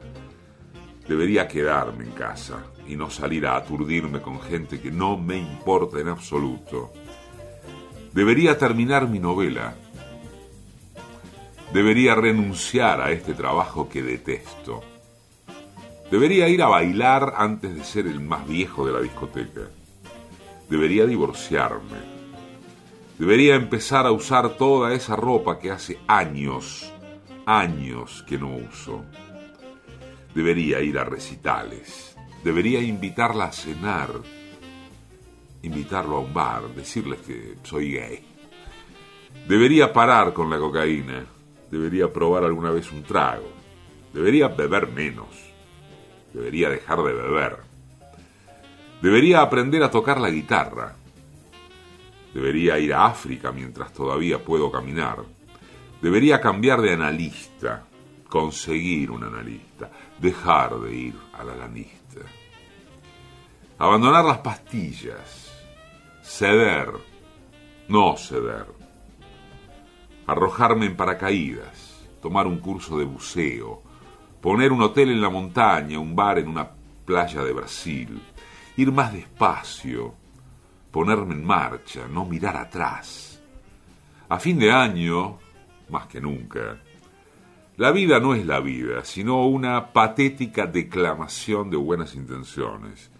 Debería 1.08 1.48
quedarme 1.48 2.04
en 2.04 2.12
casa 2.12 2.74
y 2.86 2.98
no 2.98 3.10
salir 3.10 3.48
a 3.48 3.56
aturdirme 3.56 4.22
con 4.22 4.42
gente 4.42 4.82
que 4.82 4.92
no 4.92 5.18
me 5.18 5.38
importa 5.38 5.98
en 6.02 6.10
absoluto. 6.10 6.92
Debería 8.12 8.58
terminar 8.58 9.08
mi 9.08 9.20
novela. 9.20 9.76
Debería 11.74 12.16
renunciar 12.16 13.02
a 13.02 13.12
este 13.12 13.34
trabajo 13.34 13.90
que 13.90 14.02
detesto. 14.02 14.82
Debería 16.10 16.48
ir 16.48 16.62
a 16.62 16.68
bailar 16.68 17.34
antes 17.36 17.76
de 17.76 17.84
ser 17.84 18.08
el 18.08 18.22
más 18.22 18.48
viejo 18.48 18.86
de 18.86 18.94
la 18.94 19.02
discoteca. 19.02 19.70
Debería 20.70 21.06
divorciarme. 21.06 22.18
Debería 23.18 23.56
empezar 23.56 24.06
a 24.06 24.12
usar 24.12 24.58
toda 24.58 24.94
esa 24.94 25.18
ropa 25.18 25.60
que 25.60 25.72
hace 25.72 26.00
años, 26.08 26.94
años 27.46 28.24
que 28.28 28.38
no 28.38 28.56
uso. 28.56 29.04
Debería 30.34 30.82
ir 30.82 30.98
a 30.98 31.04
recitales. 31.04 32.16
Debería 32.44 32.80
invitarla 32.80 33.46
a 33.46 33.52
cenar. 33.52 34.10
Invitarlo 35.64 36.18
a 36.18 36.20
un 36.22 36.34
bar, 36.34 36.70
decirles 36.74 37.20
que 37.20 37.56
soy 37.64 37.94
gay. 37.94 38.26
Debería 39.48 39.92
parar 39.92 40.32
con 40.32 40.50
la 40.50 40.58
cocaína. 40.58 41.26
Debería 41.72 42.12
probar 42.12 42.44
alguna 42.44 42.72
vez 42.72 42.92
un 42.92 43.04
trago. 43.04 43.50
Debería 44.14 44.48
beber 44.48 44.88
menos. 44.88 45.28
Debería 46.34 46.70
dejar 46.70 47.00
de 47.04 47.14
beber. 47.14 47.58
Debería 49.02 49.42
aprender 49.42 49.84
a 49.84 49.92
tocar 49.92 50.20
la 50.20 50.30
guitarra. 50.30 50.96
Debería 52.34 52.80
ir 52.80 52.94
a 52.94 53.06
África 53.06 53.52
mientras 53.52 53.94
todavía 53.94 54.44
puedo 54.44 54.72
caminar. 54.72 55.24
Debería 56.02 56.40
cambiar 56.40 56.82
de 56.82 56.94
analista, 56.94 57.86
conseguir 58.30 59.12
un 59.12 59.24
analista, 59.24 59.90
dejar 60.20 60.80
de 60.80 60.94
ir 60.94 61.16
al 61.34 61.50
analista. 61.50 62.22
Abandonar 63.80 64.26
las 64.26 64.40
pastillas, 64.40 65.52
ceder, 66.24 66.90
no 67.88 68.18
ceder. 68.18 68.77
Arrojarme 70.28 70.86
en 70.86 70.98
paracaídas, 70.98 72.06
tomar 72.22 72.48
un 72.48 72.60
curso 72.60 73.00
de 73.00 73.06
buceo, 73.06 73.82
poner 74.42 74.74
un 74.74 74.82
hotel 74.82 75.10
en 75.10 75.22
la 75.22 75.30
montaña, 75.30 76.00
un 76.00 76.16
bar 76.16 76.38
en 76.38 76.50
una 76.50 76.70
playa 77.06 77.44
de 77.44 77.54
Brasil, 77.54 78.22
ir 78.76 78.92
más 78.92 79.14
despacio, 79.14 80.14
ponerme 80.92 81.34
en 81.34 81.46
marcha, 81.46 82.08
no 82.12 82.26
mirar 82.26 82.58
atrás. 82.58 83.42
A 84.28 84.38
fin 84.38 84.60
de 84.60 84.70
año, 84.70 85.40
más 85.90 86.08
que 86.08 86.20
nunca, 86.20 86.78
la 87.78 87.92
vida 87.92 88.20
no 88.20 88.36
es 88.36 88.46
la 88.46 88.60
vida, 88.60 89.06
sino 89.06 89.48
una 89.48 89.94
patética 89.94 90.66
declamación 90.66 91.70
de 91.70 91.78
buenas 91.78 92.16
intenciones, 92.16 93.12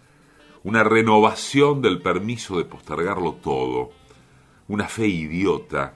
una 0.62 0.84
renovación 0.84 1.80
del 1.80 2.02
permiso 2.02 2.58
de 2.58 2.66
postergarlo 2.66 3.34
todo, 3.34 3.92
una 4.66 4.88
fe 4.88 5.06
idiota 5.06 5.94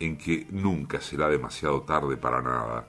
en 0.00 0.16
que 0.16 0.46
nunca 0.50 1.00
será 1.00 1.28
demasiado 1.28 1.82
tarde 1.82 2.16
para 2.16 2.42
nada. 2.42 2.86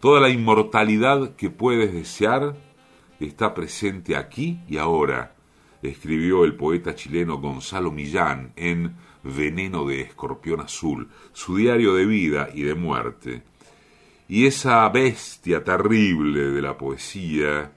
Toda 0.00 0.20
la 0.20 0.28
inmortalidad 0.28 1.34
que 1.34 1.50
puedes 1.50 1.92
desear 1.92 2.56
está 3.20 3.54
presente 3.54 4.16
aquí 4.16 4.60
y 4.68 4.76
ahora, 4.76 5.34
escribió 5.82 6.44
el 6.44 6.54
poeta 6.54 6.94
chileno 6.94 7.38
Gonzalo 7.38 7.90
Millán 7.90 8.52
en 8.56 8.96
Veneno 9.22 9.86
de 9.86 10.02
Escorpión 10.02 10.60
Azul, 10.60 11.08
su 11.32 11.56
diario 11.56 11.94
de 11.94 12.06
vida 12.06 12.48
y 12.54 12.62
de 12.62 12.74
muerte. 12.74 13.42
Y 14.28 14.46
esa 14.46 14.88
bestia 14.88 15.64
terrible 15.64 16.50
de 16.50 16.62
la 16.62 16.76
poesía, 16.76 17.72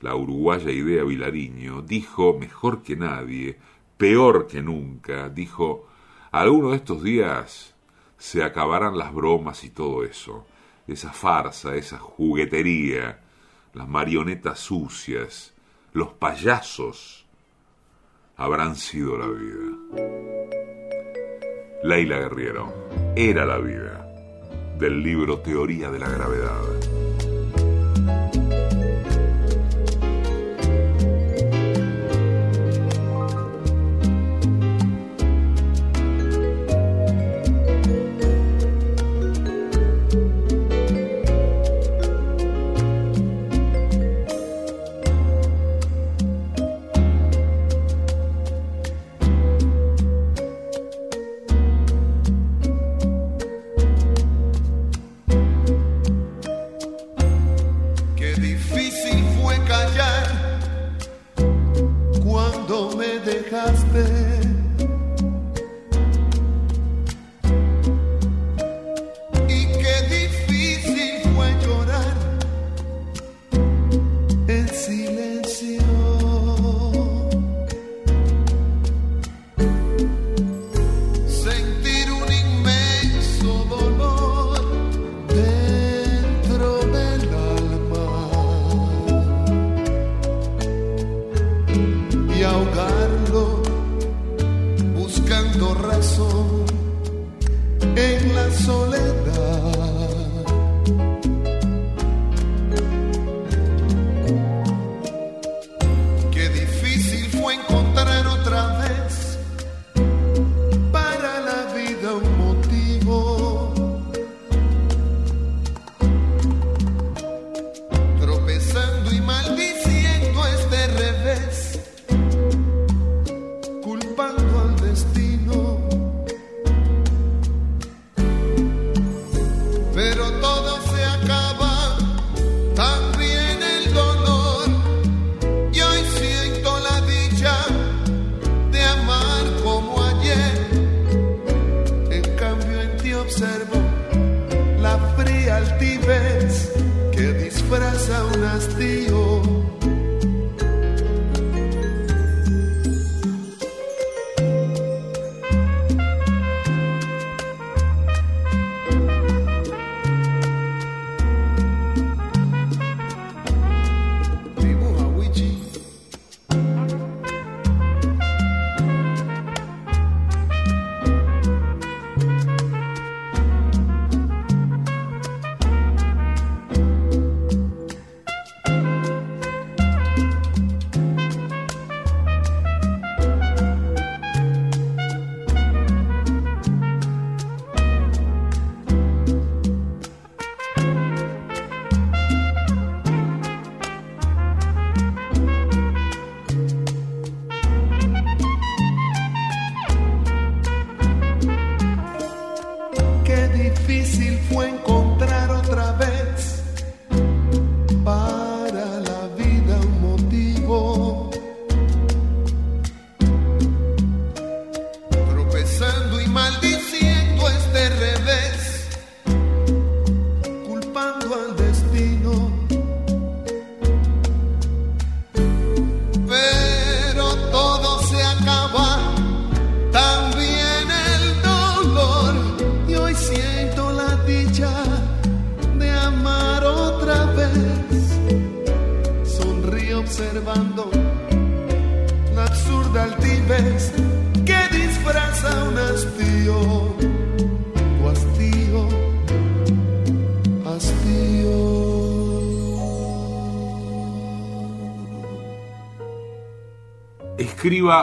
la 0.00 0.14
uruguaya 0.14 0.70
Idea 0.70 1.04
Vilariño, 1.04 1.82
dijo 1.82 2.36
mejor 2.38 2.82
que 2.82 2.96
nadie, 2.96 3.58
peor 3.96 4.46
que 4.46 4.62
nunca, 4.62 5.28
dijo, 5.28 5.86
alguno 6.30 6.70
de 6.70 6.76
estos 6.76 7.02
días 7.02 7.74
se 8.18 8.42
acabarán 8.44 8.98
las 8.98 9.12
bromas 9.12 9.64
y 9.64 9.70
todo 9.70 10.04
eso, 10.04 10.46
esa 10.86 11.12
farsa, 11.12 11.74
esa 11.74 11.98
juguetería, 11.98 13.20
las 13.74 13.88
marionetas 13.88 14.58
sucias, 14.58 15.52
los 15.92 16.08
payasos, 16.08 17.26
habrán 18.36 18.76
sido 18.76 19.16
la 19.18 19.26
vida. 19.26 19.76
Leila 21.82 22.18
Guerriero, 22.18 22.72
era 23.16 23.44
la 23.46 23.58
vida 23.58 24.06
del 24.78 25.02
libro 25.02 25.40
Teoría 25.40 25.90
de 25.90 25.98
la 25.98 26.08
Gravedad. 26.08 26.89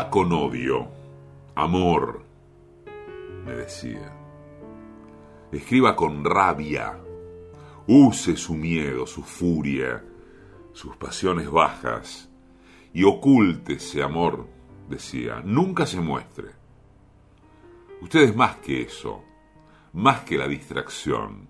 Con 0.10 0.32
odio, 0.32 0.88
amor, 1.54 2.24
me 3.46 3.52
decía. 3.52 4.14
Escriba 5.52 5.98
con 5.98 6.24
rabia, 6.24 6.98
use 7.88 8.38
su 8.38 8.56
miedo, 8.56 9.06
su 9.06 9.22
furia, 9.22 10.04
sus 10.72 10.96
pasiones 10.96 11.52
bajas 11.52 12.30
y 12.94 13.04
oculte 13.04 13.74
ese 13.74 14.02
amor, 14.02 14.48
decía, 14.90 15.42
nunca 15.44 15.86
se 15.86 16.00
muestre. 16.00 16.52
Usted 18.02 18.22
es 18.22 18.36
más 18.36 18.56
que 18.58 18.84
eso, 18.84 19.24
más 19.92 20.22
que 20.22 20.38
la 20.38 20.48
distracción, 20.48 21.50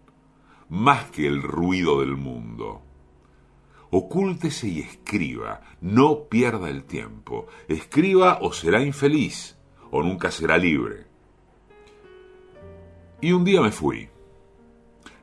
más 0.70 1.12
que 1.12 1.28
el 1.28 1.44
ruido 1.44 2.00
del 2.00 2.18
mundo. 2.18 2.82
Ocúltese 4.00 4.68
y 4.68 4.80
escriba, 4.82 5.62
no 5.82 6.26
pierda 6.26 6.70
el 6.70 6.84
tiempo. 6.84 7.48
Escriba 7.68 8.38
o 8.44 8.54
será 8.54 8.84
infeliz, 8.84 9.58
o 9.90 10.04
nunca 10.04 10.30
será 10.30 10.60
libre. 10.60 11.08
Y 13.22 13.32
un 13.32 13.44
día 13.44 13.60
me 13.60 13.72
fui. 13.72 14.10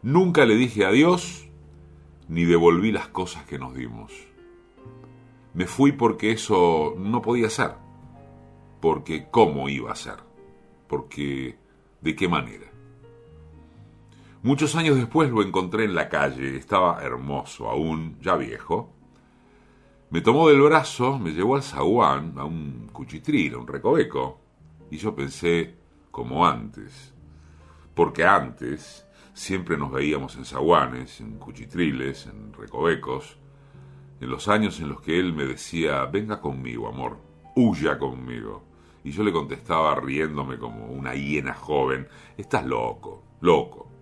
Nunca 0.02 0.44
le 0.44 0.56
dije 0.56 0.84
adiós, 0.84 1.48
ni 2.26 2.44
devolví 2.46 2.90
las 2.90 3.06
cosas 3.06 3.44
que 3.44 3.60
nos 3.60 3.76
dimos. 3.76 4.12
Me 5.52 5.66
fui 5.66 5.92
porque 5.92 6.32
eso 6.32 6.96
no 6.98 7.22
podía 7.22 7.50
ser. 7.50 7.74
Porque 8.80 9.28
¿cómo 9.30 9.68
iba 9.68 9.92
a 9.92 9.94
ser? 9.94 10.16
Porque 10.88 11.56
¿de 12.00 12.16
qué 12.16 12.26
manera? 12.26 12.63
Muchos 14.44 14.76
años 14.76 14.96
después 14.96 15.30
lo 15.30 15.40
encontré 15.40 15.84
en 15.84 15.94
la 15.94 16.10
calle, 16.10 16.58
estaba 16.58 17.02
hermoso, 17.02 17.70
aún 17.70 18.18
ya 18.20 18.36
viejo. 18.36 18.92
Me 20.10 20.20
tomó 20.20 20.50
del 20.50 20.60
brazo, 20.60 21.18
me 21.18 21.30
llevó 21.30 21.56
al 21.56 21.62
zaguán, 21.62 22.34
a 22.36 22.44
un 22.44 22.90
cuchitril, 22.92 23.54
a 23.54 23.56
un 23.56 23.66
recoveco, 23.66 24.38
y 24.90 24.98
yo 24.98 25.14
pensé 25.16 25.76
como 26.10 26.46
antes, 26.46 27.14
porque 27.94 28.26
antes 28.26 29.06
siempre 29.32 29.78
nos 29.78 29.90
veíamos 29.90 30.36
en 30.36 30.44
zaguanes, 30.44 31.22
en 31.22 31.38
cuchitriles, 31.38 32.26
en 32.26 32.52
recovecos, 32.52 33.38
en 34.20 34.28
los 34.28 34.48
años 34.48 34.78
en 34.78 34.90
los 34.90 35.00
que 35.00 35.18
él 35.18 35.32
me 35.32 35.46
decía, 35.46 36.04
venga 36.04 36.42
conmigo, 36.42 36.86
amor, 36.86 37.16
huya 37.56 37.98
conmigo. 37.98 38.62
Y 39.04 39.10
yo 39.10 39.22
le 39.22 39.32
contestaba 39.32 39.94
riéndome 39.94 40.58
como 40.58 40.84
una 40.88 41.14
hiena 41.14 41.54
joven, 41.54 42.08
estás 42.36 42.66
loco, 42.66 43.22
loco 43.40 43.93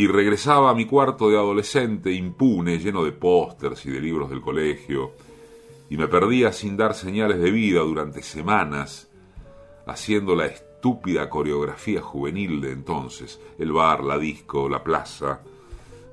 y 0.00 0.06
regresaba 0.06 0.70
a 0.70 0.74
mi 0.74 0.86
cuarto 0.86 1.28
de 1.28 1.36
adolescente 1.36 2.10
impune, 2.10 2.78
lleno 2.78 3.04
de 3.04 3.12
pósters 3.12 3.84
y 3.84 3.90
de 3.90 4.00
libros 4.00 4.30
del 4.30 4.40
colegio, 4.40 5.12
y 5.90 5.98
me 5.98 6.08
perdía 6.08 6.54
sin 6.54 6.74
dar 6.78 6.94
señales 6.94 7.38
de 7.38 7.50
vida 7.50 7.80
durante 7.80 8.22
semanas, 8.22 9.10
haciendo 9.84 10.34
la 10.34 10.46
estúpida 10.46 11.28
coreografía 11.28 12.00
juvenil 12.00 12.62
de 12.62 12.72
entonces, 12.72 13.42
el 13.58 13.72
bar, 13.72 14.02
la 14.02 14.16
disco, 14.16 14.70
la 14.70 14.82
plaza, 14.82 15.42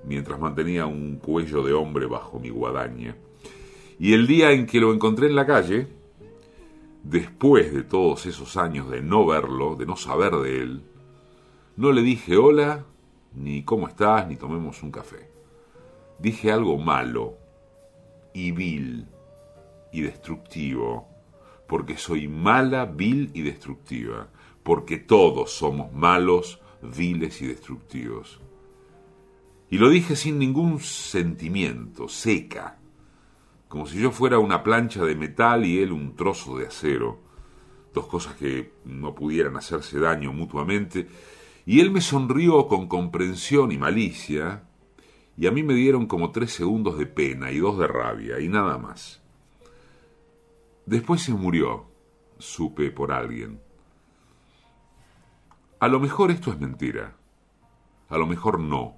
mientras 0.03 0.37
mantenía 0.37 0.85
un 0.85 1.15
cuello 1.15 1.63
de 1.63 1.71
hombre 1.71 2.07
bajo 2.07 2.41
mi 2.41 2.49
guadaña. 2.49 3.15
Y 3.99 4.11
el 4.11 4.27
día 4.27 4.51
en 4.51 4.65
que 4.65 4.81
lo 4.81 4.93
encontré 4.93 5.27
en 5.27 5.35
la 5.37 5.45
calle, 5.45 5.87
después 7.03 7.73
de 7.73 7.83
todos 7.83 8.25
esos 8.25 8.57
años 8.57 8.89
de 8.89 9.01
no 9.01 9.25
verlo, 9.25 9.77
de 9.77 9.85
no 9.85 9.95
saber 9.95 10.35
de 10.35 10.61
él, 10.61 10.81
no 11.77 11.93
le 11.93 12.01
dije 12.01 12.35
hola 12.35 12.83
ni 13.37 13.63
cómo 13.63 13.87
estás, 13.87 14.27
ni 14.27 14.35
tomemos 14.35 14.81
un 14.83 14.91
café. 14.91 15.29
Dije 16.19 16.51
algo 16.51 16.77
malo 16.77 17.37
y 18.33 18.51
vil 18.51 19.07
y 19.91 20.01
destructivo, 20.01 21.07
porque 21.67 21.97
soy 21.97 22.27
mala, 22.27 22.85
vil 22.85 23.29
y 23.33 23.41
destructiva, 23.41 24.27
porque 24.63 24.97
todos 24.97 25.51
somos 25.51 25.93
malos, 25.93 26.59
viles 26.81 27.41
y 27.41 27.47
destructivos. 27.47 28.41
Y 29.69 29.77
lo 29.77 29.89
dije 29.89 30.15
sin 30.15 30.39
ningún 30.39 30.79
sentimiento, 30.79 32.07
seca, 32.07 32.79
como 33.67 33.85
si 33.85 33.99
yo 33.99 34.11
fuera 34.11 34.39
una 34.39 34.63
plancha 34.63 35.03
de 35.03 35.15
metal 35.15 35.65
y 35.65 35.79
él 35.79 35.91
un 35.91 36.15
trozo 36.15 36.57
de 36.57 36.67
acero, 36.67 37.19
dos 37.93 38.07
cosas 38.07 38.35
que 38.35 38.73
no 38.85 39.13
pudieran 39.13 39.57
hacerse 39.57 39.99
daño 39.99 40.31
mutuamente, 40.31 41.07
y 41.67 41.81
él 41.81 41.91
me 41.91 41.99
sonrió 41.99 42.69
con 42.69 42.87
comprensión 42.87 43.73
y 43.73 43.77
malicia, 43.77 44.63
y 45.35 45.47
a 45.47 45.51
mí 45.51 45.63
me 45.63 45.73
dieron 45.73 46.05
como 46.05 46.31
tres 46.31 46.53
segundos 46.53 46.97
de 46.97 47.07
pena 47.07 47.51
y 47.51 47.57
dos 47.57 47.77
de 47.77 47.87
rabia, 47.87 48.39
y 48.39 48.47
nada 48.47 48.77
más. 48.77 49.21
Después 50.85 51.21
se 51.21 51.33
murió, 51.33 51.83
supe 52.37 52.89
por 52.89 53.11
alguien. 53.11 53.59
A 55.81 55.89
lo 55.89 55.99
mejor 55.99 56.31
esto 56.31 56.51
es 56.51 56.59
mentira, 56.59 57.17
a 58.07 58.17
lo 58.17 58.25
mejor 58.25 58.61
no. 58.61 58.95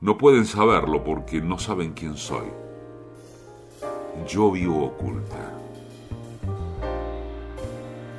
No 0.00 0.16
pueden 0.16 0.46
saberlo 0.46 1.02
porque 1.02 1.40
no 1.40 1.58
saben 1.58 1.94
quién 1.94 2.16
soy. 2.16 2.46
Yo 4.28 4.52
vivo 4.52 4.84
oculta. 4.84 5.52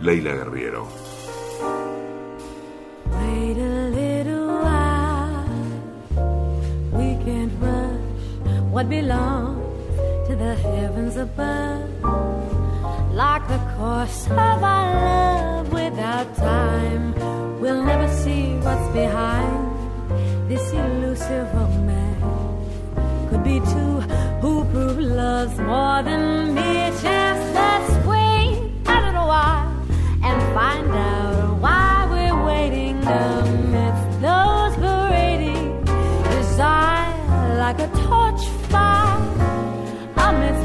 Leila 0.02 0.36
Guerriero. 0.36 1.03
What 8.74 8.90
belongs 8.90 10.28
to 10.28 10.36
the 10.36 10.56
heavens 10.56 11.16
above. 11.16 11.88
Like 13.14 13.48
the 13.48 13.62
course 13.78 14.26
of 14.26 14.64
our 14.64 14.88
love 15.06 15.72
without 15.72 16.36
time, 16.36 17.14
we'll 17.62 17.84
never 17.84 18.08
see 18.24 18.56
what's 18.66 18.88
behind 18.92 20.50
this 20.50 20.66
elusive 20.74 21.54
romance. 21.54 23.30
Could 23.30 23.44
be 23.44 23.60
two 23.60 23.94
who 24.42 24.66
prove 24.72 24.98
love's 24.98 25.60
more 25.60 26.02
than 26.02 26.56
mere 26.56 26.92
chance. 27.04 27.43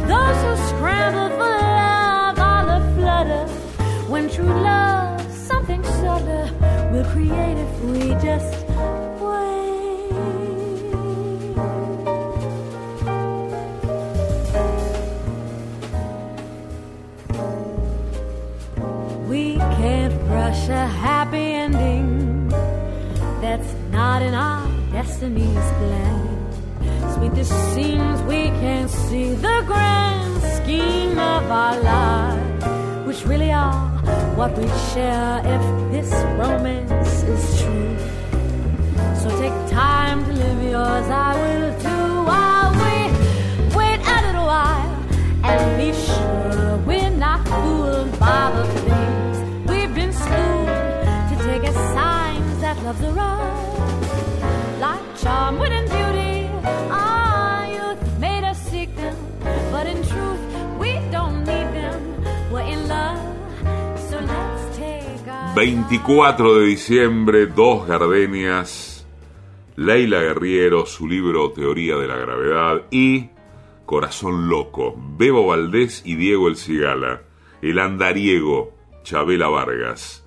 Those 0.09 0.39
who 0.45 0.53
scramble 0.69 1.29
for 1.37 1.51
love, 1.85 2.39
all 2.39 2.69
flutter. 2.95 3.47
When 4.09 4.31
true 4.31 4.47
love, 4.47 5.21
something 5.33 5.83
will 6.93 7.05
create 7.13 7.59
if 7.59 7.81
we 7.85 8.01
just 8.29 8.55
wait. 9.21 10.13
We 19.29 19.57
can't 19.79 20.15
rush 20.31 20.69
a 20.69 20.87
happy 20.87 21.53
ending 21.65 22.49
that's 23.43 23.75
not 23.91 24.23
in 24.23 24.35
our 24.35 24.67
destiny's 24.93 25.71
plan. 25.79 26.18
Sweet 27.19 27.35
the 27.35 27.45
seems 27.45 28.23
we 28.23 28.45
can't 28.63 28.89
see 28.89 29.35
the 29.35 29.63
grand 29.67 30.41
scheme 30.41 31.19
of 31.19 31.51
our 31.51 31.77
lives, 31.81 32.65
which 33.09 33.25
really 33.27 33.51
are 33.51 33.89
what 34.37 34.57
we 34.57 34.69
share 34.93 35.41
if 35.45 35.63
this 35.91 36.13
romance 36.39 37.25
is 37.25 37.61
true. 37.61 37.97
So 39.21 39.29
take 39.41 39.59
time 39.69 40.25
to 40.27 40.33
live 40.33 40.63
yours, 40.63 41.09
I 41.11 41.35
will 41.43 41.73
too. 41.81 42.09
While 42.31 42.71
we 42.83 42.97
wait 43.77 44.01
a 44.15 44.19
little 44.27 44.47
while 44.47 44.91
and 45.43 45.77
be 45.77 45.93
sure 45.93 46.58
24 65.59 66.61
de 66.61 66.67
diciembre, 66.67 67.47
dos 67.47 67.89
gardenias, 67.89 69.05
Leila 69.75 70.21
Guerriero, 70.21 70.87
su 70.87 71.09
libro 71.09 71.51
Teoría 71.51 71.97
de 71.97 72.07
la 72.07 72.17
Gravedad 72.17 72.83
y 72.93 73.31
Corazón 73.85 74.49
Loco, 74.49 74.95
Bebo 75.17 75.49
Valdés 75.49 76.03
y 76.07 76.15
Diego 76.15 76.47
El 76.47 76.55
Cigala, 76.55 77.23
El 77.61 77.81
Andariego, 77.81 78.73
Chabela 79.03 79.49
Vargas. 79.49 80.25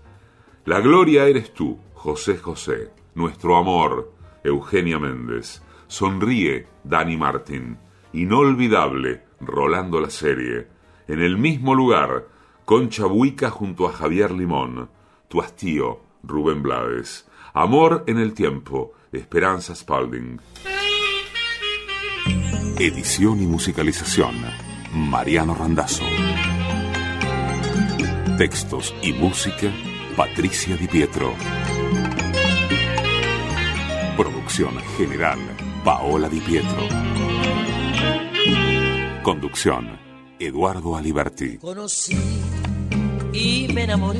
La 0.66 0.82
gloria 0.82 1.26
eres 1.28 1.54
tú, 1.54 1.80
José 1.94 2.38
José, 2.38 2.92
nuestro 3.16 3.56
amor, 3.56 4.12
Eugenia 4.44 5.00
Méndez. 5.00 5.64
Sonríe, 5.88 6.68
Dani 6.84 7.16
Martín. 7.16 7.78
Inolvidable, 8.12 9.24
Rolando 9.40 10.02
la 10.02 10.10
serie. 10.10 10.68
en 11.08 11.22
el 11.22 11.38
mismo 11.38 11.74
lugar, 11.74 12.28
Concha 12.66 13.06
Buica 13.06 13.50
junto 13.50 13.88
a 13.88 13.94
Javier 13.94 14.32
Limón, 14.32 14.90
Tu 15.32 15.40
hastío, 15.40 16.02
Rubén 16.24 16.62
Blades, 16.62 17.26
Amor 17.54 18.04
en 18.06 18.18
el 18.18 18.34
tiempo, 18.34 18.92
Esperanza 19.14 19.74
Spalding. 19.74 20.42
Edición 22.78 23.42
y 23.42 23.48
musicalización, 23.48 24.36
Mariano 24.94 25.56
Randazzo. 25.56 26.04
Textos 28.38 28.94
y 29.02 29.14
música, 29.14 29.72
Patricia 30.18 30.76
Di 30.76 30.90
Pietro. 30.90 31.34
Producción 34.18 34.78
general, 34.98 35.40
Paola 35.86 36.28
Di 36.28 36.42
Pietro. 36.42 36.90
Conducción, 39.24 39.98
Eduardo 40.40 40.98
Aliberti. 40.98 41.58
Conocí 41.58 42.18
y 43.32 43.70
me 43.74 43.84
enamoré 43.84 44.20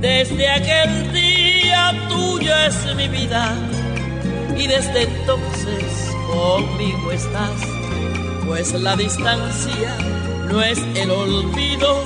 Desde 0.00 0.48
aquel 0.50 1.12
día 1.12 1.92
tuya 2.08 2.66
es 2.66 2.94
mi 2.96 3.08
vida 3.08 3.54
y 4.56 4.66
desde 4.66 5.02
entonces 5.02 6.14
conmigo 6.26 7.12
estás, 7.12 7.60
pues 8.46 8.72
la 8.74 8.96
distancia 8.96 9.96
no 10.48 10.62
es 10.62 10.78
el 10.94 11.10
olvido 11.10 12.04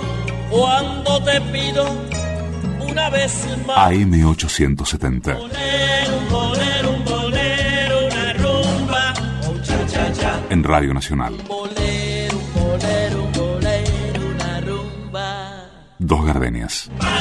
cuando 0.50 1.22
te 1.24 1.40
pido 1.52 1.84
una 2.80 3.10
vez 3.10 3.46
más. 3.66 3.76
AM870. 3.92 5.36
Un 5.36 6.28
bolero, 6.30 6.90
un 6.90 7.04
bolero, 7.04 8.06
una 8.06 8.32
rumba, 8.34 9.14
un 9.48 9.62
cha 9.62 9.86
cha 9.86 10.12
cha. 10.12 10.40
En 10.50 10.64
Radio 10.64 10.92
Nacional. 10.94 11.34
Bolero, 11.46 12.38
bolero, 12.54 13.28
bolero, 13.34 14.20
una 14.34 14.60
rumba. 14.60 15.68
Dos 15.98 16.24
gardenias. 16.24 16.90
Para 16.98 17.19